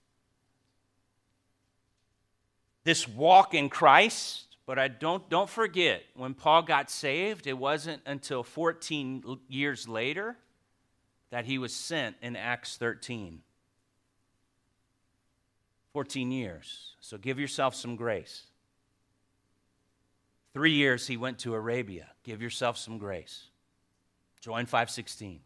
[2.86, 8.02] this walk in Christ, but I don't, don't forget when Paul got saved, it wasn't
[8.06, 10.38] until 14 years later
[11.30, 13.42] that he was sent in Acts 13.
[15.92, 16.96] 14 years.
[17.02, 18.44] So give yourself some grace.
[20.54, 22.08] Three years he went to Arabia.
[22.24, 23.48] Give yourself some grace.
[24.40, 25.42] Join 516.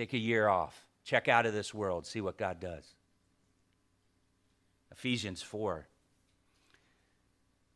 [0.00, 0.86] Take a year off.
[1.04, 2.06] Check out of this world.
[2.06, 2.94] See what God does.
[4.90, 5.86] Ephesians 4.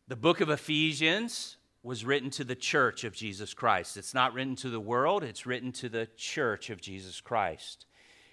[0.09, 3.99] The book of Ephesians was written to the church of Jesus Christ.
[3.99, 7.85] It's not written to the world, it's written to the church of Jesus Christ.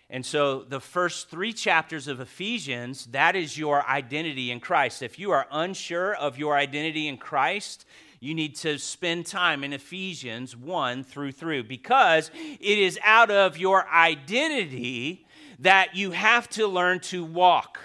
[0.09, 5.01] And so the first three chapters of Ephesians, that is your identity in Christ.
[5.01, 7.85] If you are unsure of your identity in Christ,
[8.23, 13.57] you need to spend time in Ephesians 1 through 3 because it is out of
[13.57, 15.25] your identity
[15.57, 17.79] that you have to learn to walk.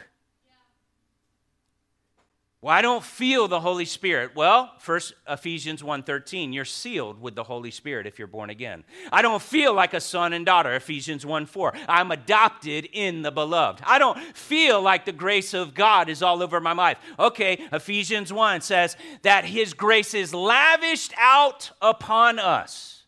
[2.66, 4.34] Well, I don't feel the Holy Spirit.
[4.34, 8.82] Well, first Ephesians 1:13, you're sealed with the Holy Spirit if you're born again.
[9.12, 11.72] I don't feel like a son and daughter, Ephesians 1:4.
[11.88, 13.84] I'm adopted in the beloved.
[13.86, 16.98] I don't feel like the grace of God is all over my life.
[17.20, 23.04] Okay, Ephesians 1 says that his grace is lavished out upon us.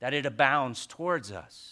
[0.00, 1.71] That it abounds towards us.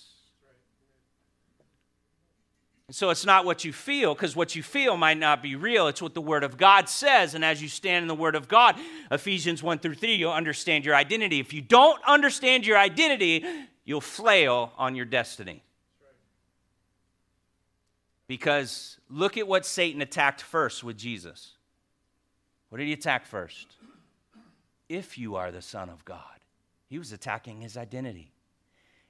[2.91, 5.87] And so it's not what you feel, because what you feel might not be real.
[5.87, 7.37] It's what the Word of God says.
[7.37, 8.75] And as you stand in the Word of God,
[9.13, 11.39] Ephesians 1 through 3, you'll understand your identity.
[11.39, 13.45] If you don't understand your identity,
[13.85, 15.63] you'll flail on your destiny.
[18.27, 21.53] Because look at what Satan attacked first with Jesus.
[22.71, 23.69] What did he attack first?
[24.89, 26.41] If you are the Son of God,
[26.89, 28.33] he was attacking his identity.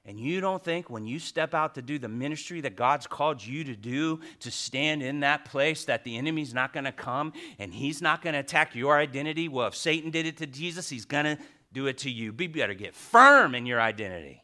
[0.05, 3.45] And you don't think when you step out to do the ministry that God's called
[3.45, 7.33] you to do, to stand in that place, that the enemy's not going to come
[7.59, 9.47] and he's not going to attack your identity?
[9.47, 11.37] Well, if Satan did it to Jesus, he's going to
[11.71, 12.33] do it to you.
[12.33, 14.43] Be better get firm in your identity,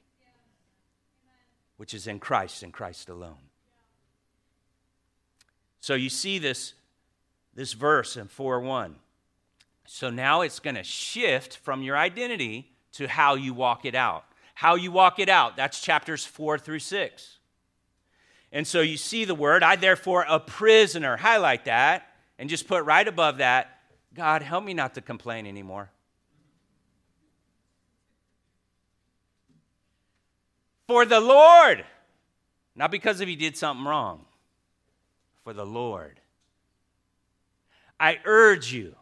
[1.77, 3.37] which is in Christ and Christ alone.
[5.79, 6.73] So you see this,
[7.55, 8.95] this verse in 4 1.
[9.87, 14.26] So now it's going to shift from your identity to how you walk it out
[14.57, 15.55] how you walk it out.
[15.55, 17.37] That's chapters four through six.
[18.51, 21.15] And so you see the word, I therefore a prisoner.
[21.15, 22.07] Highlight that
[22.39, 23.81] and just put right above that,
[24.15, 25.91] God, help me not to complain anymore.
[30.87, 31.85] For the Lord,
[32.75, 34.25] not because if he did something wrong,
[35.43, 36.19] for the Lord.
[37.99, 38.95] I urge you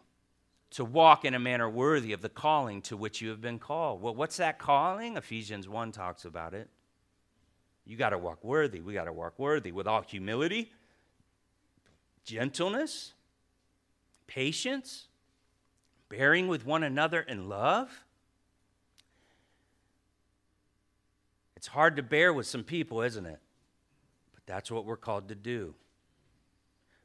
[0.76, 4.02] to walk in a manner worthy of the calling to which you have been called.
[4.02, 5.16] Well, what's that calling?
[5.16, 6.70] Ephesians 1 talks about it.
[7.86, 8.82] You got to walk worthy.
[8.82, 10.74] We got to walk worthy with all humility,
[12.26, 13.14] gentleness,
[14.28, 15.08] patience,
[16.10, 18.04] bearing with one another in love.
[21.56, 23.40] It's hard to bear with some people, isn't it?
[24.34, 25.74] But that's what we're called to do.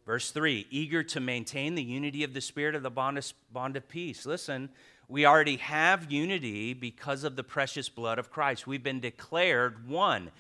[0.07, 3.77] Verse 3 eager to maintain the unity of the Spirit of the bond of, bond
[3.77, 4.27] of peace.
[4.27, 4.71] Listen,
[5.09, 8.67] we already have unity because of the precious blood of Christ.
[8.67, 10.31] We've been declared one.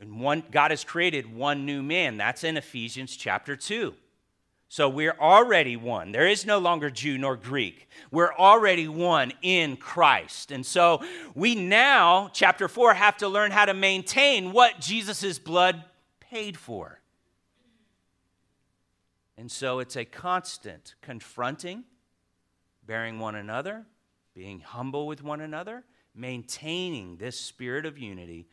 [0.00, 2.16] And one God has created one new man.
[2.16, 3.94] That's in Ephesians chapter 2.
[4.68, 6.12] So we're already one.
[6.12, 7.90] There is no longer Jew nor Greek.
[8.10, 10.50] We're already one in Christ.
[10.50, 11.02] And so
[11.34, 15.84] we now, chapter 4, have to learn how to maintain what Jesus' blood
[16.20, 17.01] paid for.
[19.42, 21.82] And so it's a constant confronting,
[22.86, 23.86] bearing one another,
[24.34, 25.82] being humble with one another,
[26.14, 28.46] maintaining this spirit of unity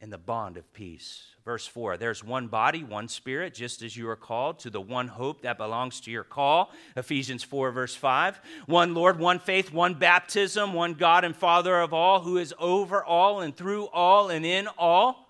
[0.00, 1.24] in the bond of peace.
[1.44, 5.08] Verse 4 There's one body, one spirit, just as you are called to the one
[5.08, 6.70] hope that belongs to your call.
[6.96, 8.40] Ephesians 4, verse 5.
[8.66, 13.02] One Lord, one faith, one baptism, one God and Father of all, who is over
[13.02, 15.29] all and through all and in all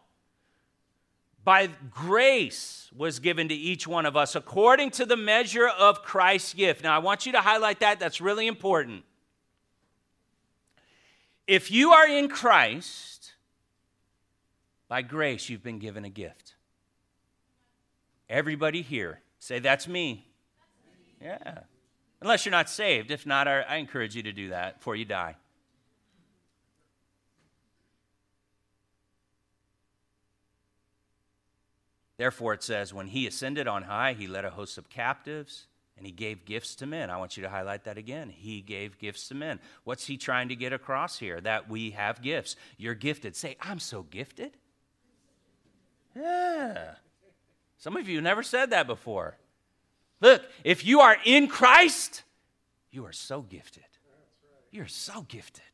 [1.44, 6.54] by grace was given to each one of us according to the measure of Christ's
[6.54, 6.82] gift.
[6.82, 7.98] Now, I want you to highlight that.
[7.98, 9.04] That's really important.
[11.46, 13.32] If you are in Christ,
[14.88, 16.54] by grace, you've been given a gift.
[18.28, 20.26] Everybody here, say, That's me.
[21.20, 21.60] Yeah.
[22.20, 23.10] Unless you're not saved.
[23.10, 25.36] If not, I encourage you to do that before you die.
[32.20, 36.04] Therefore, it says, when he ascended on high, he led a host of captives and
[36.04, 37.08] he gave gifts to men.
[37.08, 38.28] I want you to highlight that again.
[38.28, 39.58] He gave gifts to men.
[39.84, 41.40] What's he trying to get across here?
[41.40, 42.56] That we have gifts.
[42.76, 43.36] You're gifted.
[43.36, 44.50] Say, I'm so gifted.
[46.14, 46.90] Yeah.
[47.78, 49.38] Some of you never said that before.
[50.20, 52.24] Look, if you are in Christ,
[52.90, 53.84] you are so gifted.
[54.70, 55.64] You're so gifted.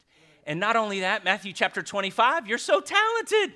[0.47, 3.53] And not only that, Matthew chapter 25, you're so talented.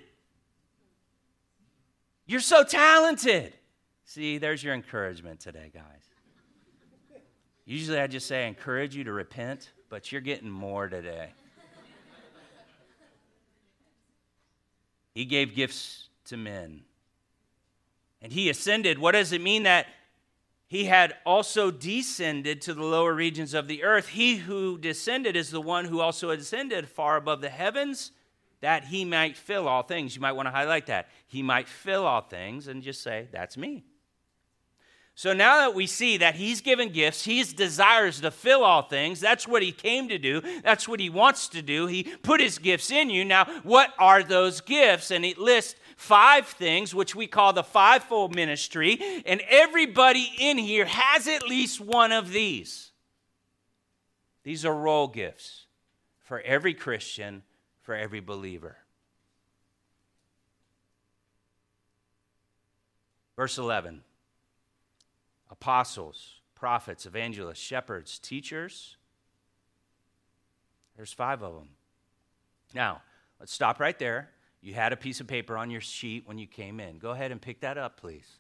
[2.30, 3.54] You're so talented.
[4.04, 5.82] See, there's your encouragement today, guys.
[7.64, 11.30] Usually I just say, I encourage you to repent, but you're getting more today.
[15.12, 16.82] he gave gifts to men.
[18.22, 19.00] And he ascended.
[19.00, 19.88] What does it mean that
[20.68, 24.06] he had also descended to the lower regions of the earth?
[24.06, 28.12] He who descended is the one who also ascended far above the heavens
[28.60, 30.14] that he might fill all things.
[30.14, 31.08] You might want to highlight that.
[31.26, 33.84] He might fill all things and just say, That's me.
[35.20, 39.20] So now that we see that he's given gifts, he desires to fill all things.
[39.20, 40.40] That's what he came to do.
[40.62, 41.86] That's what he wants to do.
[41.86, 43.26] He put his gifts in you.
[43.26, 45.10] Now, what are those gifts?
[45.10, 49.22] And he lists five things, which we call the fivefold ministry.
[49.26, 52.90] And everybody in here has at least one of these.
[54.42, 55.66] These are role gifts
[56.20, 57.42] for every Christian,
[57.90, 58.76] for every believer.
[63.34, 64.02] Verse 11
[65.50, 68.96] apostles, prophets, evangelists, shepherds, teachers.
[70.96, 71.70] There's five of them.
[72.74, 73.02] Now,
[73.40, 74.30] let's stop right there.
[74.60, 76.98] You had a piece of paper on your sheet when you came in.
[76.98, 78.38] Go ahead and pick that up, please.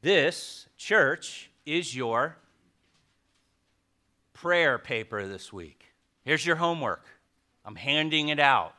[0.00, 2.36] This church is your
[4.32, 5.86] prayer paper this week.
[6.24, 7.04] Here's your homework.
[7.64, 8.74] I'm handing it out.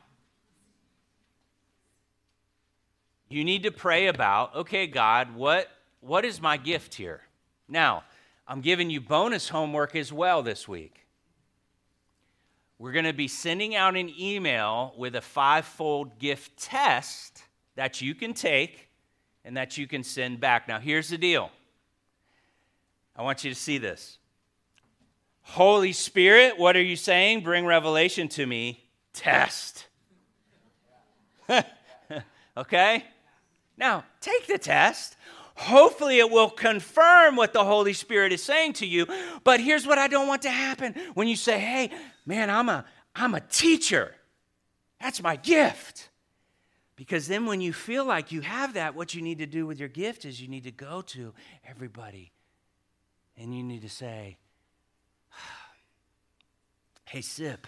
[3.28, 5.68] You need to pray about, okay, God, what,
[6.00, 7.20] what is my gift here?
[7.68, 8.02] Now,
[8.48, 11.06] I'm giving you bonus homework as well this week.
[12.78, 17.44] We're going to be sending out an email with a five-fold gift test
[17.76, 18.88] that you can take
[19.44, 20.68] and that you can send back.
[20.68, 21.50] Now, here's the deal.
[23.16, 24.18] I want you to see this.
[25.42, 27.42] Holy Spirit, what are you saying?
[27.42, 28.84] Bring revelation to me.
[29.12, 29.86] Test.
[32.56, 33.04] okay?
[33.76, 35.16] Now, take the test.
[35.56, 39.06] Hopefully, it will confirm what the Holy Spirit is saying to you.
[39.42, 41.90] But here's what I don't want to happen when you say, hey,
[42.24, 42.84] man, I'm a,
[43.14, 44.14] I'm a teacher.
[45.00, 46.09] That's my gift.
[47.00, 49.80] Because then, when you feel like you have that, what you need to do with
[49.80, 51.32] your gift is you need to go to
[51.66, 52.30] everybody
[53.38, 54.36] and you need to say,
[57.06, 57.66] Hey, Sip,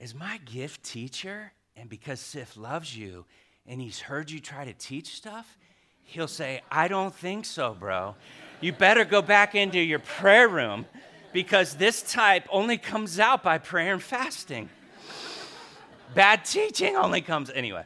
[0.00, 1.52] is my gift teacher?
[1.76, 3.26] And because Sif loves you
[3.66, 5.58] and he's heard you try to teach stuff,
[6.04, 8.14] he'll say, I don't think so, bro.
[8.62, 10.86] You better go back into your prayer room
[11.34, 14.70] because this type only comes out by prayer and fasting.
[16.14, 17.84] Bad teaching only comes, anyway.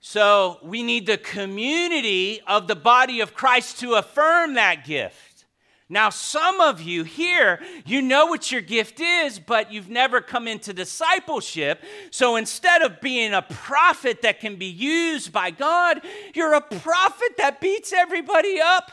[0.00, 5.44] So we need the community of the body of Christ to affirm that gift.
[5.92, 10.46] Now, some of you here, you know what your gift is, but you've never come
[10.46, 11.82] into discipleship.
[12.12, 16.00] So instead of being a prophet that can be used by God,
[16.32, 18.92] you're a prophet that beats everybody up.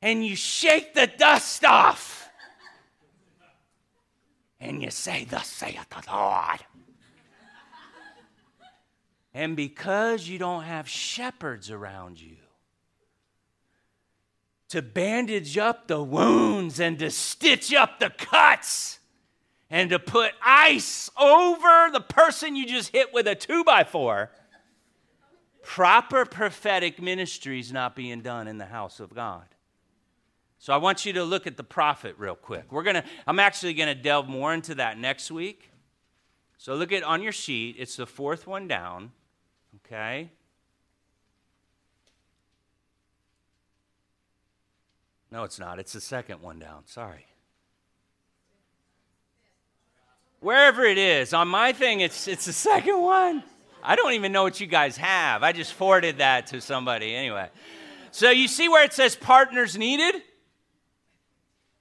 [0.00, 2.15] And you shake the dust off.
[4.60, 6.60] And you say, Thus saith the Lord.
[9.34, 12.36] And because you don't have shepherds around you
[14.70, 18.98] to bandage up the wounds and to stitch up the cuts
[19.68, 24.30] and to put ice over the person you just hit with a two by four,
[25.62, 29.44] proper prophetic ministry is not being done in the house of God.
[30.66, 32.72] So I want you to look at the prophet real quick.
[32.72, 35.70] We're going to I'm actually going to delve more into that next week.
[36.58, 39.12] So look at on your sheet, it's the fourth one down.
[39.76, 40.28] Okay?
[45.30, 45.78] No, it's not.
[45.78, 46.82] It's the second one down.
[46.86, 47.26] Sorry.
[50.40, 53.44] Wherever it is, on my thing, it's, it's the second one.
[53.84, 55.44] I don't even know what you guys have.
[55.44, 57.50] I just forwarded that to somebody anyway.
[58.10, 60.22] So you see where it says partners needed?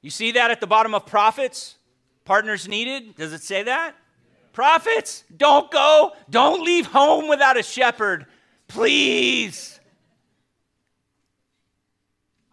[0.05, 1.77] You see that at the bottom of prophets?
[2.25, 3.15] Partners needed?
[3.15, 3.95] Does it say that?
[4.53, 6.11] Prophets, don't go.
[6.29, 8.27] Don't leave home without a shepherd.
[8.67, 9.79] Please.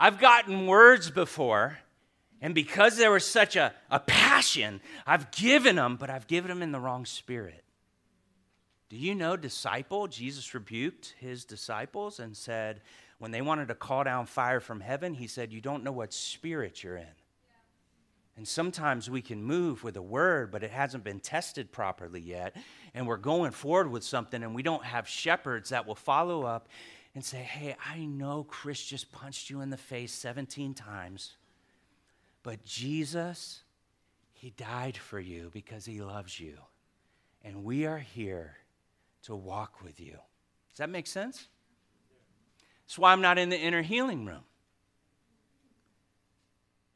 [0.00, 1.76] I've gotten words before,
[2.40, 6.62] and because there was such a, a passion, I've given them, but I've given them
[6.62, 7.64] in the wrong spirit.
[8.88, 12.80] Do you know, disciple, Jesus rebuked his disciples and said,
[13.18, 16.14] when they wanted to call down fire from heaven, he said, You don't know what
[16.14, 17.04] spirit you're in.
[18.36, 22.56] And sometimes we can move with a word, but it hasn't been tested properly yet.
[22.94, 26.68] And we're going forward with something, and we don't have shepherds that will follow up
[27.14, 31.32] and say, Hey, I know Chris just punched you in the face 17 times,
[32.42, 33.62] but Jesus,
[34.32, 36.56] He died for you because He loves you.
[37.44, 38.56] And we are here
[39.24, 40.16] to walk with you.
[40.70, 41.48] Does that make sense?
[42.86, 44.44] That's why I'm not in the inner healing room.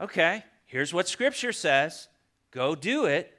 [0.00, 2.08] Okay, here's what Scripture says
[2.50, 3.32] go do it.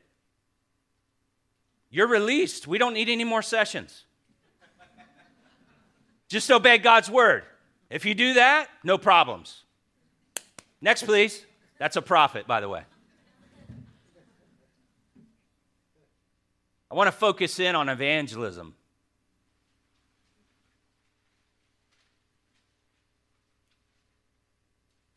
[1.89, 2.67] You're released.
[2.67, 4.03] We don't need any more sessions.
[6.27, 7.43] Just obey God's word.
[7.89, 9.63] If you do that, no problems.
[10.81, 11.45] Next, please.
[11.79, 12.81] That's a prophet, by the way.
[16.89, 18.73] I want to focus in on evangelism.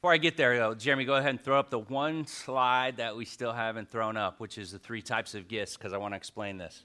[0.01, 3.15] Before I get there, though, Jeremy, go ahead and throw up the one slide that
[3.15, 6.13] we still haven't thrown up, which is the three types of gifts, because I want
[6.15, 6.85] to explain this.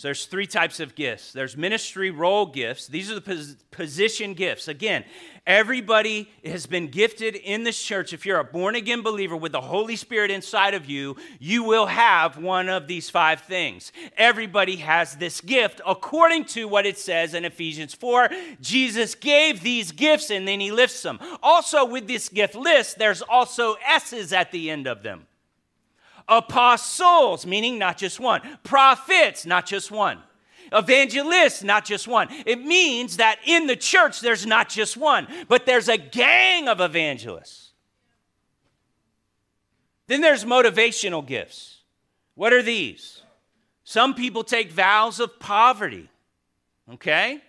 [0.00, 1.30] So there's three types of gifts.
[1.30, 2.86] There's ministry role gifts.
[2.86, 4.66] These are the pos- position gifts.
[4.66, 5.04] Again,
[5.46, 8.14] everybody has been gifted in this church.
[8.14, 11.84] If you're a born again believer with the Holy Spirit inside of you, you will
[11.84, 13.92] have one of these five things.
[14.16, 18.30] Everybody has this gift according to what it says in Ephesians 4.
[18.58, 21.18] Jesus gave these gifts and then he lifts them.
[21.42, 25.26] Also, with this gift list, there's also S's at the end of them
[26.30, 30.18] apostles, meaning not just one, prophets, not just one,
[30.72, 32.28] evangelists, not just one.
[32.46, 36.80] It means that in the church, there's not just one, but there's a gang of
[36.80, 37.72] evangelists.
[40.06, 41.82] Then there's motivational gifts.
[42.34, 43.22] What are these?
[43.84, 46.08] Some people take vows of poverty,
[46.92, 47.42] okay?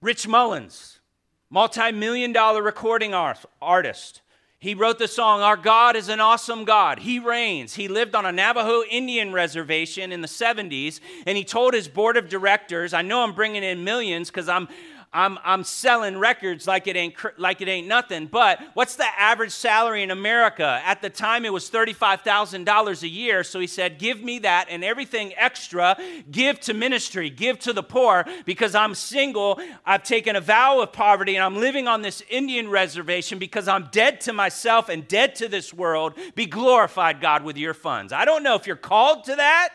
[0.00, 1.00] Rich Mullins,
[1.48, 4.20] multi million dollar recording artist,
[4.64, 7.00] he wrote the song, Our God is an Awesome God.
[7.00, 7.74] He reigns.
[7.74, 12.16] He lived on a Navajo Indian reservation in the 70s, and he told his board
[12.16, 14.66] of directors, I know I'm bringing in millions because I'm
[15.14, 18.26] I'm, I'm selling records like it, ain't, like it ain't nothing.
[18.26, 20.82] But what's the average salary in America?
[20.84, 23.44] At the time, it was $35,000 a year.
[23.44, 25.96] So he said, Give me that and everything extra,
[26.32, 29.60] give to ministry, give to the poor, because I'm single.
[29.86, 33.88] I've taken a vow of poverty and I'm living on this Indian reservation because I'm
[33.92, 36.14] dead to myself and dead to this world.
[36.34, 38.12] Be glorified, God, with your funds.
[38.12, 39.68] I don't know if you're called to that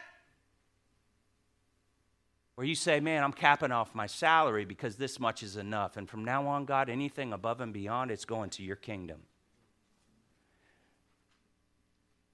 [2.59, 5.95] where you say, Man, I'm capping off my salary because this much is enough.
[5.95, 9.21] And from now on, God, anything above and beyond, it's going to your kingdom.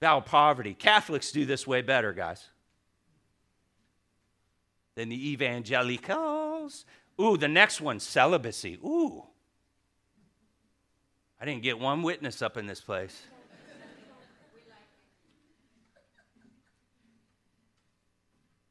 [0.00, 0.74] Vow poverty.
[0.74, 2.44] Catholics do this way better, guys,
[4.96, 6.84] than the evangelicals.
[7.20, 8.80] Ooh, the next one, celibacy.
[8.84, 9.22] Ooh.
[11.40, 13.22] I didn't get one witness up in this place.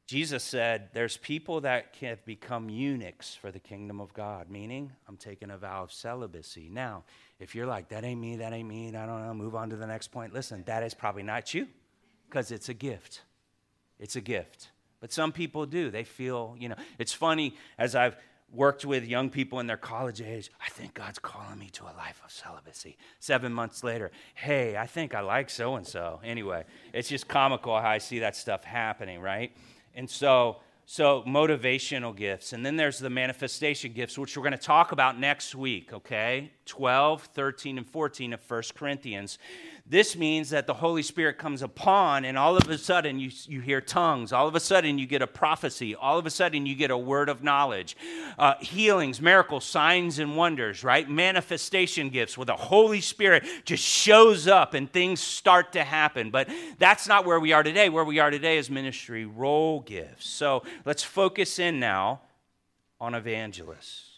[0.08, 5.18] Jesus said, There's people that have become eunuchs for the kingdom of God, meaning I'm
[5.18, 6.70] taking a vow of celibacy.
[6.72, 7.03] Now,
[7.39, 9.76] if you're like, That ain't me, that ain't me, I don't know, move on to
[9.76, 11.68] the next point, listen, that is probably not you
[12.30, 13.22] because it's a gift.
[13.99, 14.70] It's a gift.
[14.99, 15.89] But some people do.
[15.89, 18.16] They feel, you know, it's funny as I've
[18.51, 21.93] worked with young people in their college age, I think God's calling me to a
[21.97, 22.97] life of celibacy.
[23.20, 26.20] Seven months later, hey, I think I like so and so.
[26.24, 29.51] Anyway, it's just comical how I see that stuff happening, right?
[29.96, 32.54] And so, so motivational gifts.
[32.54, 36.52] And then there's the manifestation gifts, which we're going to talk about next week, okay?
[36.66, 39.39] 12, 13, and 14 of 1 Corinthians.
[39.88, 43.62] This means that the Holy Spirit comes upon, and all of a sudden you, you
[43.62, 44.34] hear tongues.
[44.34, 45.94] All of a sudden you get a prophecy.
[45.94, 47.96] All of a sudden you get a word of knowledge.
[48.40, 51.08] Uh, healings, miracles, signs, and wonders, right?
[51.08, 56.32] Manifestation gifts where the Holy Spirit just shows up and things start to happen.
[56.32, 57.90] But that's not where we are today.
[57.90, 60.28] Where we are today is ministry role gifts.
[60.28, 62.22] So let's focus in now
[63.00, 64.14] on evangelists.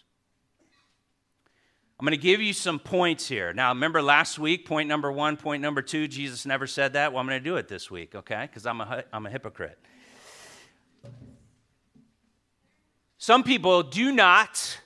[2.00, 3.54] I'm going to give you some points here.
[3.54, 7.12] Now, remember last week, point number one, point number two, Jesus never said that.
[7.12, 8.44] Well, I'm going to do it this week, okay?
[8.44, 9.80] Because I'm a, I'm a hypocrite.
[13.18, 14.80] Some people do not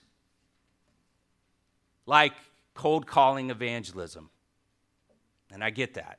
[2.06, 2.32] like
[2.76, 4.30] cold calling evangelism,
[5.52, 6.18] and I get that.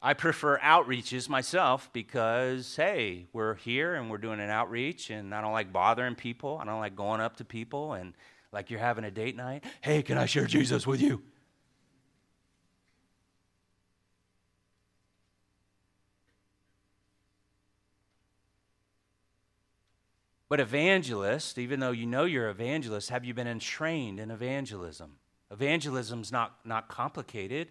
[0.00, 5.42] I prefer outreaches myself because, hey, we're here and we're doing an outreach, and I
[5.42, 6.58] don't like bothering people.
[6.58, 8.14] I don't like going up to people and
[8.52, 9.64] like you're having a date night.
[9.80, 11.22] Hey, can I share Jesus with you?
[20.48, 25.12] But evangelist, even though you know you're evangelist, have you been entrained in evangelism?
[25.52, 27.68] Evangelism's not, not complicated.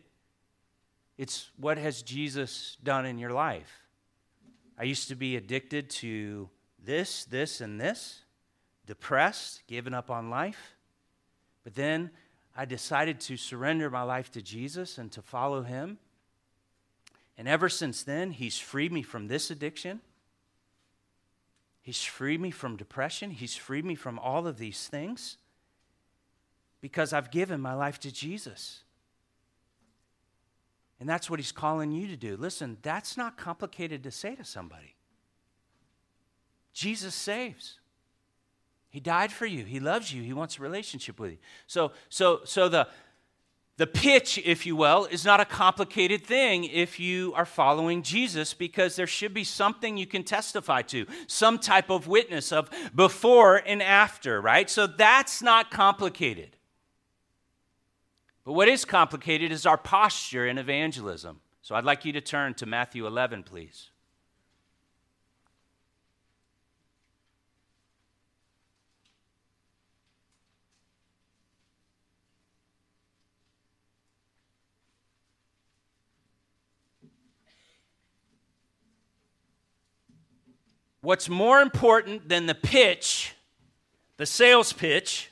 [1.17, 3.81] It's what has Jesus done in your life?
[4.77, 6.49] I used to be addicted to
[6.81, 8.21] this, this, and this.
[8.89, 10.75] Depressed, given up on life.
[11.63, 12.09] But then
[12.57, 15.99] I decided to surrender my life to Jesus and to follow him.
[17.37, 20.01] And ever since then, he's freed me from this addiction.
[21.83, 23.29] He's freed me from depression.
[23.29, 25.37] He's freed me from all of these things
[26.81, 28.81] because I've given my life to Jesus.
[30.99, 32.35] And that's what he's calling you to do.
[32.37, 34.95] Listen, that's not complicated to say to somebody.
[36.73, 37.79] Jesus saves.
[38.89, 39.65] He died for you.
[39.65, 40.23] He loves you.
[40.23, 41.37] He wants a relationship with you.
[41.67, 42.87] So, so, so the,
[43.77, 48.53] the pitch, if you will, is not a complicated thing if you are following Jesus
[48.53, 53.57] because there should be something you can testify to, some type of witness of before
[53.57, 54.69] and after, right?
[54.69, 56.57] So that's not complicated.
[58.43, 61.39] But what is complicated is our posture in evangelism.
[61.61, 63.91] So I'd like you to turn to Matthew 11, please.
[81.01, 83.33] What's more important than the pitch,
[84.17, 85.31] the sales pitch,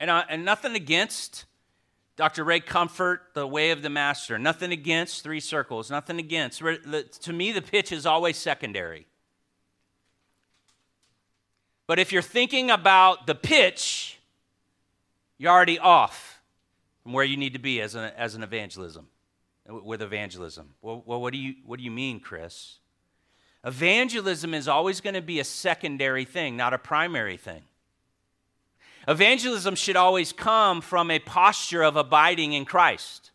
[0.00, 1.44] and, uh, and nothing against
[2.16, 2.44] Dr.
[2.44, 6.60] Ray Comfort, The Way of the Master, nothing against Three Circles, nothing against.
[6.60, 9.06] To me, the pitch is always secondary.
[11.86, 14.18] But if you're thinking about the pitch,
[15.36, 16.40] you're already off
[17.02, 19.08] from where you need to be as an, as an evangelism
[19.68, 20.74] with evangelism.
[20.82, 22.78] Well, well, what, do you, what do you mean, Chris?
[23.64, 27.62] Evangelism is always going to be a secondary thing, not a primary thing.
[29.06, 33.30] Evangelism should always come from a posture of abiding in Christ.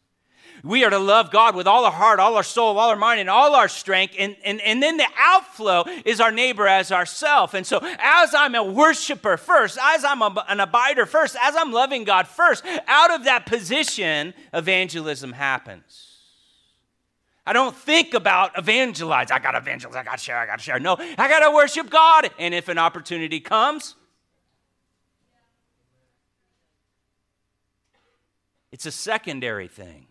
[0.64, 3.20] We are to love God with all our heart, all our soul, all our mind,
[3.20, 4.16] and all our strength.
[4.18, 7.54] And, and, and then the outflow is our neighbor as ourself.
[7.54, 11.72] And so, as I'm a worshiper first, as I'm a, an abider first, as I'm
[11.72, 16.17] loving God first, out of that position, evangelism happens.
[17.48, 19.32] I don't think about evangelize.
[19.32, 19.96] I got to evangelize.
[19.96, 20.38] I got to share.
[20.38, 20.82] I got to share.
[20.82, 22.30] No, I got to worship God.
[22.38, 23.96] And if an opportunity comes,
[28.70, 30.08] it's a secondary thing.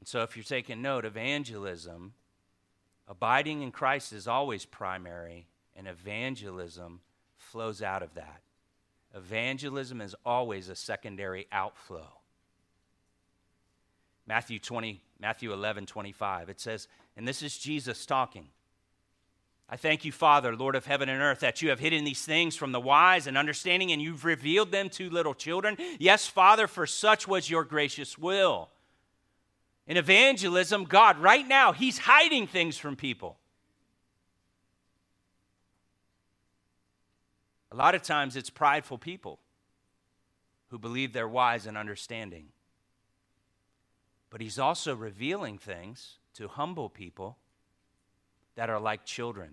[0.00, 2.14] And so, if you're taking note, evangelism,
[3.06, 7.02] abiding in Christ is always primary, and evangelism
[7.36, 8.40] flows out of that.
[9.14, 12.21] Evangelism is always a secondary outflow.
[14.26, 16.48] Matthew 20, Matthew 11, 25.
[16.48, 18.48] It says, and this is Jesus talking.
[19.68, 22.56] I thank you, Father, Lord of heaven and earth, that you have hidden these things
[22.56, 25.78] from the wise and understanding, and you've revealed them to little children.
[25.98, 28.68] Yes, Father, for such was your gracious will.
[29.86, 33.38] In evangelism, God, right now, He's hiding things from people.
[37.70, 39.38] A lot of times it's prideful people
[40.68, 42.48] who believe they're wise and understanding
[44.32, 47.36] but he's also revealing things to humble people
[48.54, 49.50] that are like children.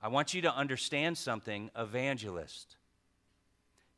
[0.00, 2.76] I want you to understand something, evangelist.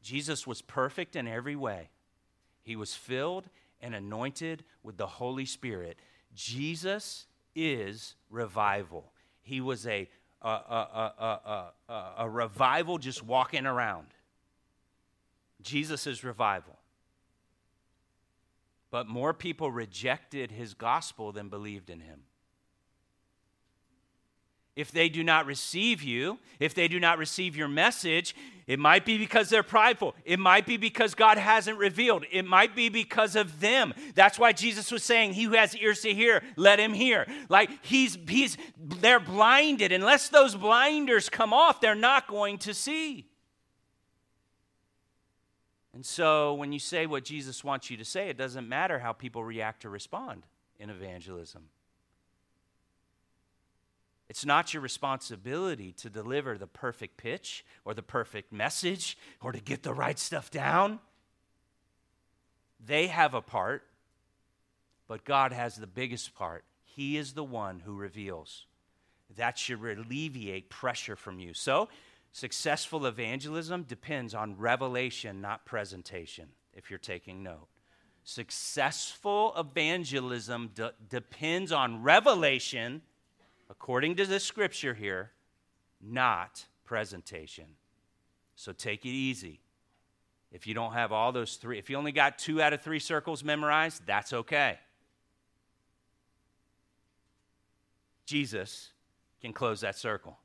[0.02, 1.90] Jesus was perfect in every way.
[2.62, 3.50] He was filled
[3.82, 5.98] and anointed with the Holy Spirit.
[6.34, 9.12] Jesus is revival.
[9.42, 10.08] He was a,
[10.40, 11.72] a, a,
[12.16, 14.06] a, revival just walking around.
[15.60, 16.78] Jesus is revival.
[18.91, 22.22] But more people rejected his gospel than believed in him.
[24.78, 28.36] If they do not receive you, if they do not receive your message,
[28.68, 30.14] it might be because they're prideful.
[30.24, 32.24] It might be because God hasn't revealed.
[32.30, 33.93] It might be because of them.
[34.14, 37.26] That's why Jesus was saying, He who has ears to hear, let him hear.
[37.49, 39.91] Like he's he's they're blinded.
[39.91, 43.28] Unless those blinders come off, they're not going to see.
[45.99, 49.12] And so when you say what Jesus wants you to say, it doesn't matter how
[49.12, 50.44] people react or respond
[50.78, 51.64] in evangelism.
[54.28, 59.59] It's not your responsibility to deliver the perfect pitch or the perfect message or to
[59.59, 61.01] get the right stuff down.
[62.78, 63.82] They have a part,
[65.09, 66.62] but God has the biggest part.
[66.84, 68.66] He is the one who reveals.
[69.36, 71.55] That should alleviate pressure from you.
[71.55, 71.88] So,
[72.33, 77.68] Successful evangelism depends on revelation, not presentation, if you're taking note.
[78.22, 83.03] Successful evangelism de- depends on revelation,
[83.70, 85.33] according to the scripture here,
[86.01, 87.64] not presentation.
[88.55, 89.61] So take it easy.
[90.53, 92.99] If you don't have all those three, if you only got two out of three
[92.99, 94.79] circles memorized, that's okay.
[98.26, 98.91] Jesus
[99.41, 100.39] can close that circle.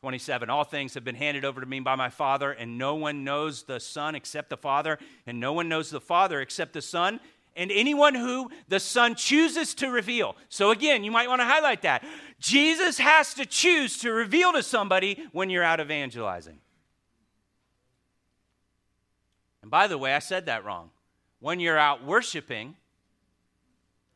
[0.00, 3.22] 27 All things have been handed over to me by my Father, and no one
[3.22, 7.20] knows the Son except the Father, and no one knows the Father except the Son,
[7.54, 10.36] and anyone who the Son chooses to reveal.
[10.48, 12.02] So, again, you might want to highlight that.
[12.38, 16.58] Jesus has to choose to reveal to somebody when you're out evangelizing.
[19.60, 20.90] And by the way, I said that wrong.
[21.40, 22.76] When you're out worshiping,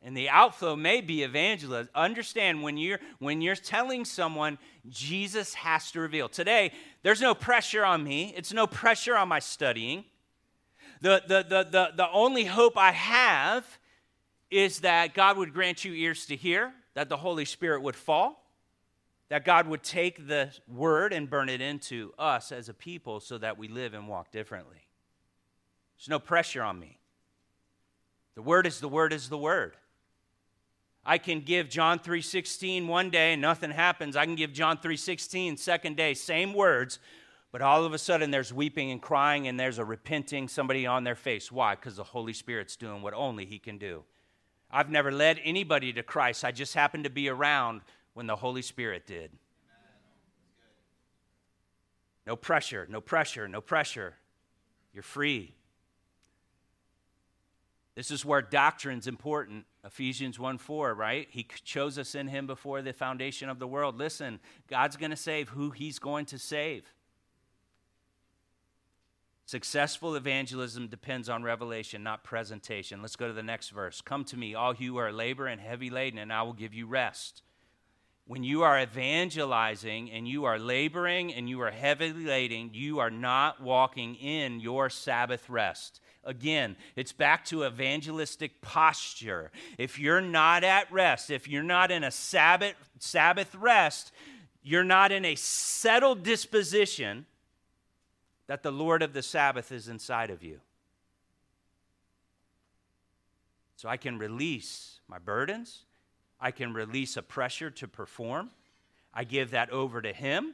[0.01, 1.89] and the outflow may be evangelism.
[1.95, 6.29] Understand when you're when you're telling someone Jesus has to reveal.
[6.29, 6.71] Today,
[7.01, 8.33] there's no pressure on me.
[8.37, 10.05] It's no pressure on my studying.
[11.01, 13.65] The the the the, the only hope I have
[14.51, 18.45] is that God would grant you ears to hear, that the Holy Spirit would fall,
[19.29, 23.37] that God would take the word and burn it into us as a people so
[23.39, 24.87] that we live and walk differently.
[25.97, 26.99] There's no pressure on me.
[28.35, 29.75] The word is the word is the word.
[31.05, 34.15] I can give John 3:16 one day and nothing happens.
[34.15, 36.99] I can give John 3:16 second day, same words,
[37.51, 41.03] but all of a sudden there's weeping and crying and there's a repenting somebody on
[41.03, 41.51] their face.
[41.51, 41.75] Why?
[41.75, 44.03] Cuz the Holy Spirit's doing what only he can do.
[44.71, 46.43] I've never led anybody to Christ.
[46.43, 47.81] I just happened to be around
[48.13, 49.37] when the Holy Spirit did.
[52.25, 54.17] No pressure, no pressure, no pressure.
[54.91, 55.53] You're free.
[57.93, 59.65] This is where doctrine's important.
[59.85, 61.27] Ephesians 1 4, right?
[61.29, 63.97] He chose us in him before the foundation of the world.
[63.97, 66.91] Listen, God's going to save who he's going to save.
[69.45, 73.03] Successful evangelism depends on revelation, not presentation.
[73.03, 74.01] Let's go to the next verse.
[74.01, 76.73] Come to me, all you who are labor and heavy laden, and I will give
[76.73, 77.43] you rest.
[78.25, 83.11] When you are evangelizing and you are laboring and you are heavily laden, you are
[83.11, 86.01] not walking in your Sabbath rest.
[86.25, 89.51] Again, it's back to evangelistic posture.
[89.77, 94.11] If you're not at rest, if you're not in a Sabbath, Sabbath rest,
[94.63, 97.27] you're not in a settled disposition
[98.47, 100.59] that the Lord of the Sabbath is inside of you.
[103.75, 105.83] So I can release my burdens,
[106.39, 108.49] I can release a pressure to perform.
[109.13, 110.53] I give that over to Him,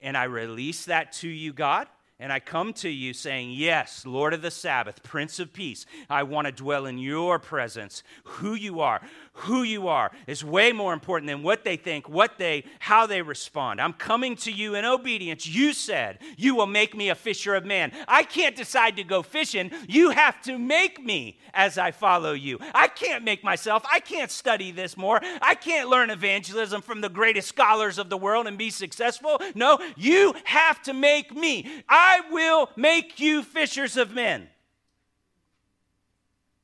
[0.00, 1.86] and I release that to you, God.
[2.22, 6.22] And I come to you saying, Yes, Lord of the Sabbath, Prince of Peace, I
[6.22, 8.04] want to dwell in your presence.
[8.22, 9.02] Who you are,
[9.34, 13.22] who you are is way more important than what they think, what they, how they
[13.22, 13.80] respond.
[13.80, 15.46] I'm coming to you in obedience.
[15.46, 17.92] You said you will make me a fisher of men.
[18.06, 19.70] I can't decide to go fishing.
[19.88, 22.58] You have to make me as I follow you.
[22.74, 23.84] I can't make myself.
[23.90, 25.20] I can't study this more.
[25.40, 29.40] I can't learn evangelism from the greatest scholars of the world and be successful.
[29.54, 31.84] No, you have to make me.
[31.88, 34.48] I will make you fishers of men.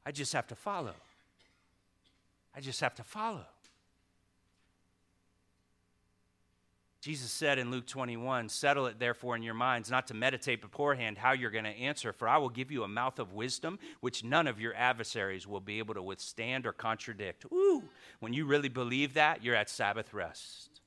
[0.05, 0.95] I just have to follow.
[2.59, 3.46] I just have to follow.
[7.00, 11.18] Jesus said in Luke 21, Settle it therefore in your minds, not to meditate beforehand
[11.18, 14.24] how you're going to answer, for I will give you a mouth of wisdom which
[14.24, 17.46] none of your adversaries will be able to withstand or contradict.
[17.52, 17.84] Ooh,
[18.18, 20.80] when you really believe that, you're at Sabbath rest.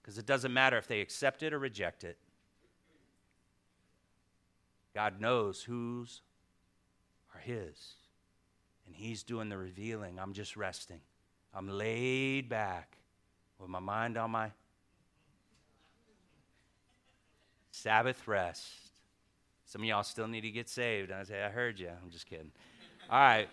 [0.00, 2.16] Because it doesn't matter if they accept it or reject it.
[4.94, 6.20] God knows whose
[7.34, 7.96] are His.
[8.92, 10.18] And He's doing the revealing.
[10.18, 11.00] I'm just resting.
[11.54, 12.98] I'm laid back
[13.58, 14.50] with my mind on my
[17.70, 18.68] Sabbath rest.
[19.64, 21.10] Some of y'all still need to get saved.
[21.10, 21.88] I say, I heard you.
[21.88, 22.52] I'm just kidding.
[23.08, 23.48] All right.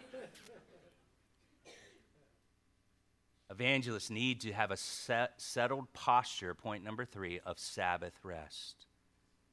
[3.49, 8.87] Evangelists need to have a set, settled posture, point number three, of Sabbath rest.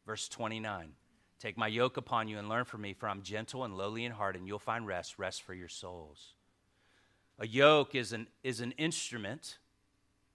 [0.05, 0.95] Verse 29.
[1.39, 4.13] Take my yoke upon you and learn from me, for I'm gentle and lowly in
[4.13, 6.35] heart, and you'll find rest, rest for your souls.
[7.39, 9.59] A yoke is an, is an instrument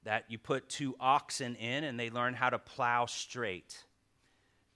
[0.03, 3.83] that you put two oxen in, and they learn how to plow straight.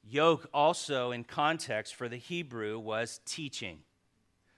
[0.03, 3.79] Yoke, also in context for the Hebrew, was teaching.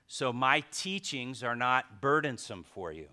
[0.07, 3.07] So my teachings are not burdensome for you.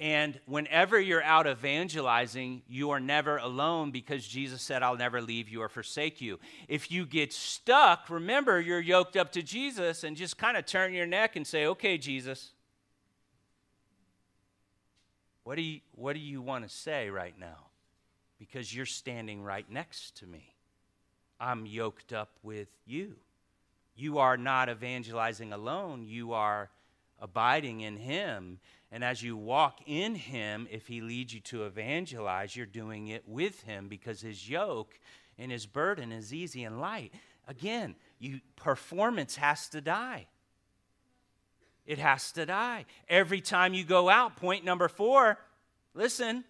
[0.00, 5.48] And whenever you're out evangelizing, you are never alone because Jesus said, I'll never leave
[5.48, 6.38] you or forsake you.
[6.68, 10.94] If you get stuck, remember you're yoked up to Jesus and just kind of turn
[10.94, 12.52] your neck and say, Okay, Jesus,
[15.42, 17.66] what do you, what do you want to say right now?
[18.38, 20.54] Because you're standing right next to me.
[21.40, 23.16] I'm yoked up with you.
[23.96, 26.70] You are not evangelizing alone, you are
[27.20, 28.58] abiding in Him.
[28.90, 33.24] And as you walk in Him, if He leads you to evangelize, you're doing it
[33.26, 34.98] with Him because His yoke
[35.38, 37.12] and His burden is easy and light.
[37.46, 40.26] Again, you, performance has to die.
[41.86, 42.84] it has to die.
[43.08, 45.38] Every time you go out, point number four,
[45.94, 46.44] listen,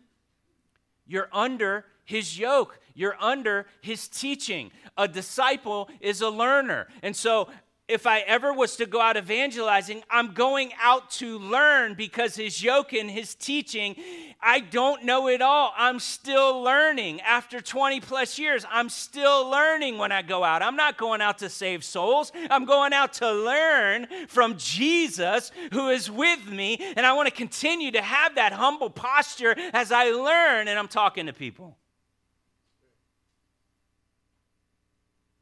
[1.07, 2.81] you're under his yoke.
[2.95, 4.73] You're under his teaching.
[4.97, 6.89] A disciple is a learner.
[7.03, 7.49] And so
[7.89, 12.63] if I ever was to go out evangelizing, I'm going out to learn because his
[12.63, 13.97] yoke and his teaching,
[14.43, 15.73] I don't know it all.
[15.77, 17.23] I'm still learning.
[17.23, 20.63] After 20 plus years, I'm still learning when I go out.
[20.63, 22.31] I'm not going out to save souls.
[22.51, 26.77] I'm going out to learn from Jesus who is with me.
[26.97, 30.89] And I want to continue to have that humble posture as I learn and I'm
[30.89, 31.77] talking to people.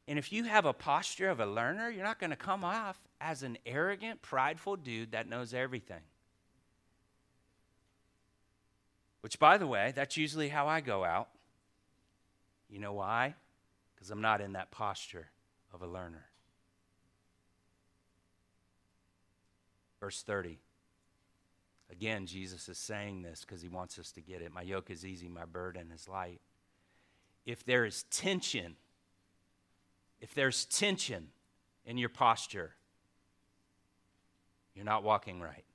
[0.07, 2.97] And if you have a posture of a learner, you're not going to come off
[3.19, 6.01] as an arrogant, prideful dude that knows everything.
[9.21, 11.27] Which, by the way, that's usually how I go out.
[12.69, 13.35] You know why?
[13.95, 15.27] Because I'm not in that posture
[15.73, 16.25] of a learner.
[19.99, 20.59] Verse 30.
[21.91, 24.53] Again, Jesus is saying this because he wants us to get it.
[24.53, 26.41] My yoke is easy, my burden is light.
[27.45, 28.75] If there is tension,
[30.19, 31.27] if there's tension
[31.85, 32.73] in your posture,
[34.75, 35.65] you're not walking right.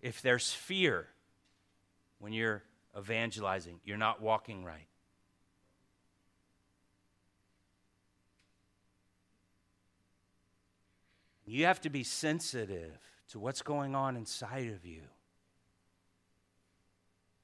[0.00, 1.08] If there's fear
[2.18, 2.62] when you're
[2.96, 4.86] evangelizing, you're not walking right.
[11.44, 12.98] You have to be sensitive
[13.30, 15.02] to what's going on inside of you,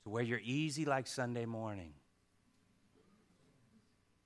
[0.04, 1.92] to where you're easy like Sunday morning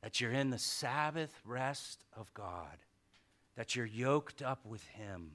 [0.03, 2.79] that you're in the Sabbath rest of God,
[3.57, 5.31] that you're yoked up with Him.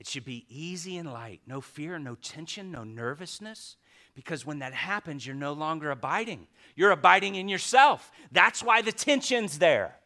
[0.00, 3.76] It should be easy and light, no fear, no tension, no nervousness.
[4.14, 6.48] Because when that happens, you're no longer abiding.
[6.74, 8.10] You're abiding in yourself.
[8.32, 9.96] That's why the tension's there.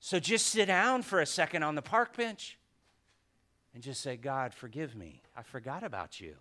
[0.00, 2.58] So just sit down for a second on the park bench
[3.74, 5.22] and just say, God, forgive me.
[5.36, 6.36] I forgot about you.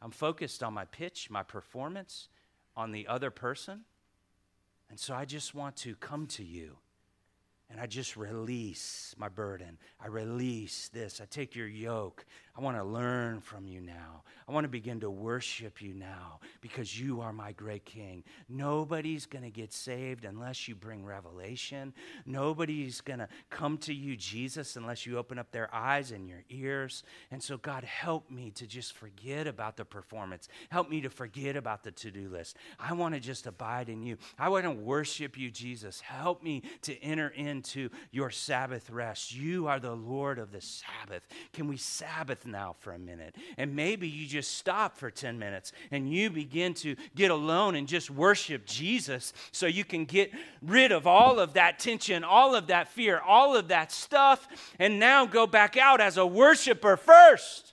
[0.00, 2.28] I'm focused on my pitch, my performance,
[2.76, 3.84] on the other person.
[4.90, 6.76] And so I just want to come to you
[7.72, 9.78] and I just release my burden.
[9.98, 11.20] I release this.
[11.22, 12.26] I take your yoke.
[12.54, 14.24] I want to learn from you now.
[14.46, 18.24] I want to begin to worship you now because you are my great king.
[18.46, 21.94] Nobody's going to get saved unless you bring revelation.
[22.26, 26.44] Nobody's going to come to you, Jesus, unless you open up their eyes and your
[26.50, 27.04] ears.
[27.30, 30.48] And so, God, help me to just forget about the performance.
[30.68, 32.58] Help me to forget about the to do list.
[32.78, 34.18] I want to just abide in you.
[34.38, 36.00] I want to worship you, Jesus.
[36.00, 39.34] Help me to enter into your Sabbath rest.
[39.34, 41.26] You are the Lord of the Sabbath.
[41.54, 42.41] Can we Sabbath?
[42.46, 43.34] Now for a minute.
[43.56, 47.86] And maybe you just stop for 10 minutes and you begin to get alone and
[47.88, 50.30] just worship Jesus so you can get
[50.60, 54.98] rid of all of that tension, all of that fear, all of that stuff, and
[54.98, 57.72] now go back out as a worshiper first.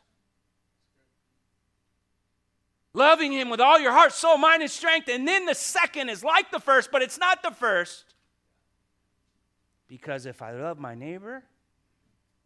[2.93, 5.07] Loving Him with all your heart, soul, mind, and strength.
[5.09, 8.15] And then the second is like the first, but it's not the first.
[9.87, 11.43] Because if I love my neighbor,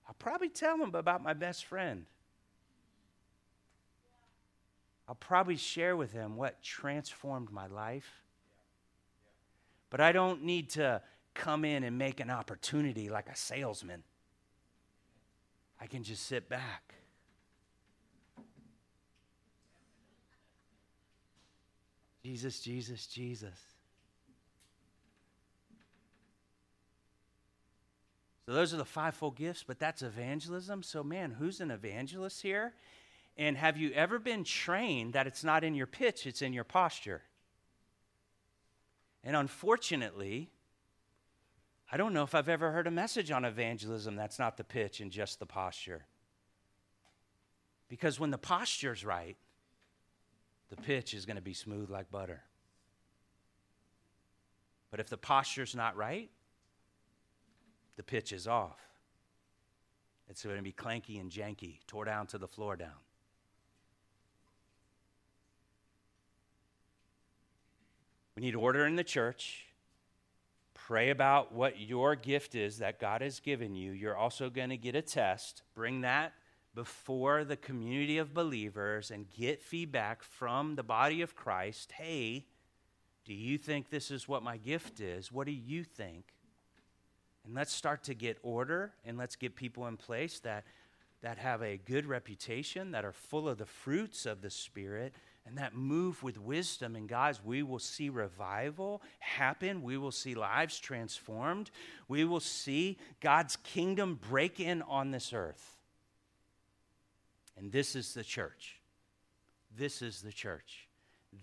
[0.07, 2.05] I'll probably tell him about my best friend.
[5.07, 8.23] I'll probably share with him what transformed my life.
[9.89, 11.01] But I don't need to
[11.33, 14.03] come in and make an opportunity like a salesman.
[15.79, 16.95] I can just sit back.
[22.23, 23.72] Jesus, Jesus, Jesus.
[28.45, 30.83] So those are the fivefold gifts, but that's evangelism.
[30.83, 32.73] So, man, who's an evangelist here?
[33.37, 36.65] And have you ever been trained that it's not in your pitch, it's in your
[36.65, 37.21] posture?
[39.23, 40.49] And unfortunately,
[41.91, 44.99] I don't know if I've ever heard a message on evangelism that's not the pitch
[44.99, 46.05] and just the posture.
[47.87, 49.37] Because when the posture's right,
[50.69, 52.41] the pitch is going to be smooth like butter.
[54.91, 56.29] But if the posture's not right,
[57.95, 58.79] the pitch is off.
[60.29, 62.89] It's going to be clanky and janky, tore down to the floor down.
[68.35, 69.65] We need order in the church.
[70.73, 73.91] Pray about what your gift is that God has given you.
[73.91, 75.61] You're also going to get a test.
[75.75, 76.33] Bring that
[76.73, 81.91] before the community of believers and get feedback from the body of Christ.
[81.93, 82.47] Hey,
[83.23, 85.31] do you think this is what my gift is?
[85.31, 86.32] What do you think?
[87.45, 90.63] And let's start to get order and let's get people in place that,
[91.21, 95.13] that have a good reputation, that are full of the fruits of the Spirit,
[95.45, 96.95] and that move with wisdom.
[96.95, 99.81] And guys, we will see revival happen.
[99.81, 101.69] We will see lives transformed.
[102.07, 105.77] We will see God's kingdom break in on this earth.
[107.57, 108.79] And this is the church.
[109.75, 110.87] This is the church.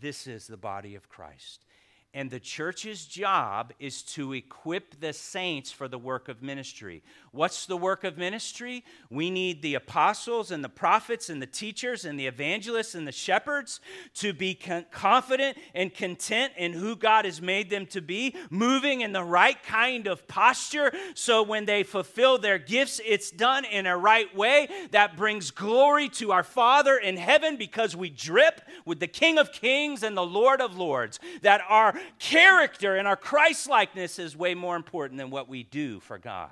[0.00, 1.64] This is the body of Christ.
[2.12, 7.04] And the church's job is to equip the saints for the work of ministry.
[7.30, 8.84] What's the work of ministry?
[9.10, 13.12] We need the apostles and the prophets and the teachers and the evangelists and the
[13.12, 13.80] shepherds
[14.14, 19.02] to be con- confident and content in who God has made them to be, moving
[19.02, 23.86] in the right kind of posture so when they fulfill their gifts, it's done in
[23.86, 28.98] a right way that brings glory to our Father in heaven because we drip with
[29.00, 31.20] the King of Kings and the Lord of Lords.
[31.42, 36.00] That our character and our Christ likeness is way more important than what we do
[36.00, 36.50] for God.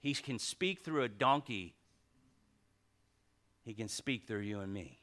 [0.00, 1.74] He can speak through a donkey,
[3.64, 4.98] He can speak through you and me.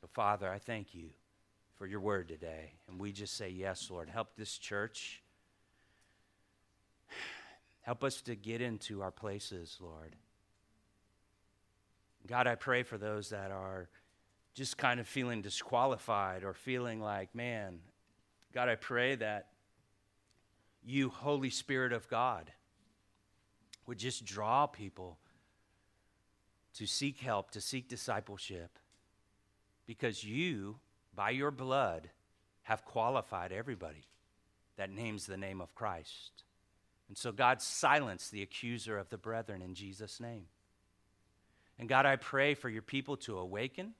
[0.00, 1.10] So, Father, I thank you
[1.76, 2.72] for your word today.
[2.88, 5.22] And we just say, Yes, Lord, help this church.
[7.82, 10.14] Help us to get into our places, Lord.
[12.26, 13.88] God, I pray for those that are
[14.54, 17.78] just kind of feeling disqualified or feeling like, man,
[18.52, 19.48] God, I pray that
[20.84, 22.50] you, Holy Spirit of God,
[23.86, 25.18] would just draw people
[26.74, 28.78] to seek help, to seek discipleship,
[29.86, 30.76] because you,
[31.14, 32.10] by your blood,
[32.62, 34.04] have qualified everybody
[34.76, 36.44] that names the name of Christ.
[37.08, 40.44] And so, God, silence the accuser of the brethren in Jesus' name.
[41.78, 43.94] And God, I pray for your people to awaken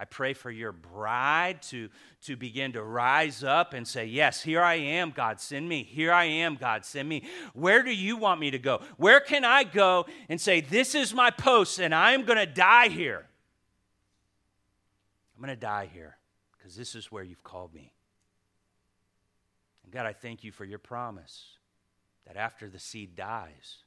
[0.00, 1.90] I pray for your bride to,
[2.22, 5.82] to begin to rise up and say, Yes, here I am, God, send me.
[5.82, 7.24] Here I am, God, send me.
[7.52, 8.80] Where do you want me to go?
[8.96, 12.88] Where can I go and say, This is my post and I'm going to die
[12.88, 13.26] here?
[15.36, 16.16] I'm going to die here
[16.56, 17.92] because this is where you've called me.
[19.84, 21.58] And God, I thank you for your promise
[22.26, 23.84] that after the seed dies,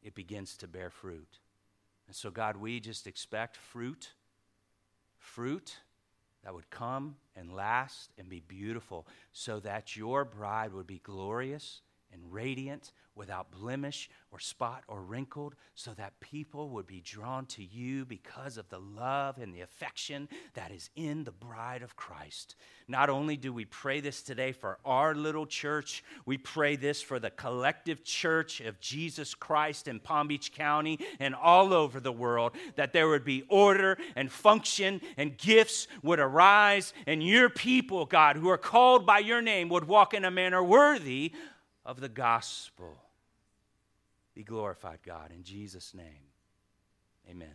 [0.00, 1.40] it begins to bear fruit.
[2.06, 4.10] And so, God, we just expect fruit
[5.20, 5.78] fruit
[6.42, 11.82] that would come and last and be beautiful, so that your bride would be glorious
[12.12, 17.64] and radiant, without blemish or spot or wrinkled, so that people would be drawn to
[17.64, 22.54] you because of the love and the affection that is in the bride of Christ.
[22.86, 27.18] Not only do we pray this today for our little church, we pray this for
[27.18, 32.52] the collective church of Jesus Christ in Palm Beach County and all over the world,
[32.76, 38.36] that there would be order and function and gifts would arise, and your people, God,
[38.36, 41.32] who are called by your name, would walk in a manner worthy
[41.84, 42.96] of the gospel.
[44.34, 46.04] Be glorified, God, in Jesus' name.
[47.28, 47.54] Amen.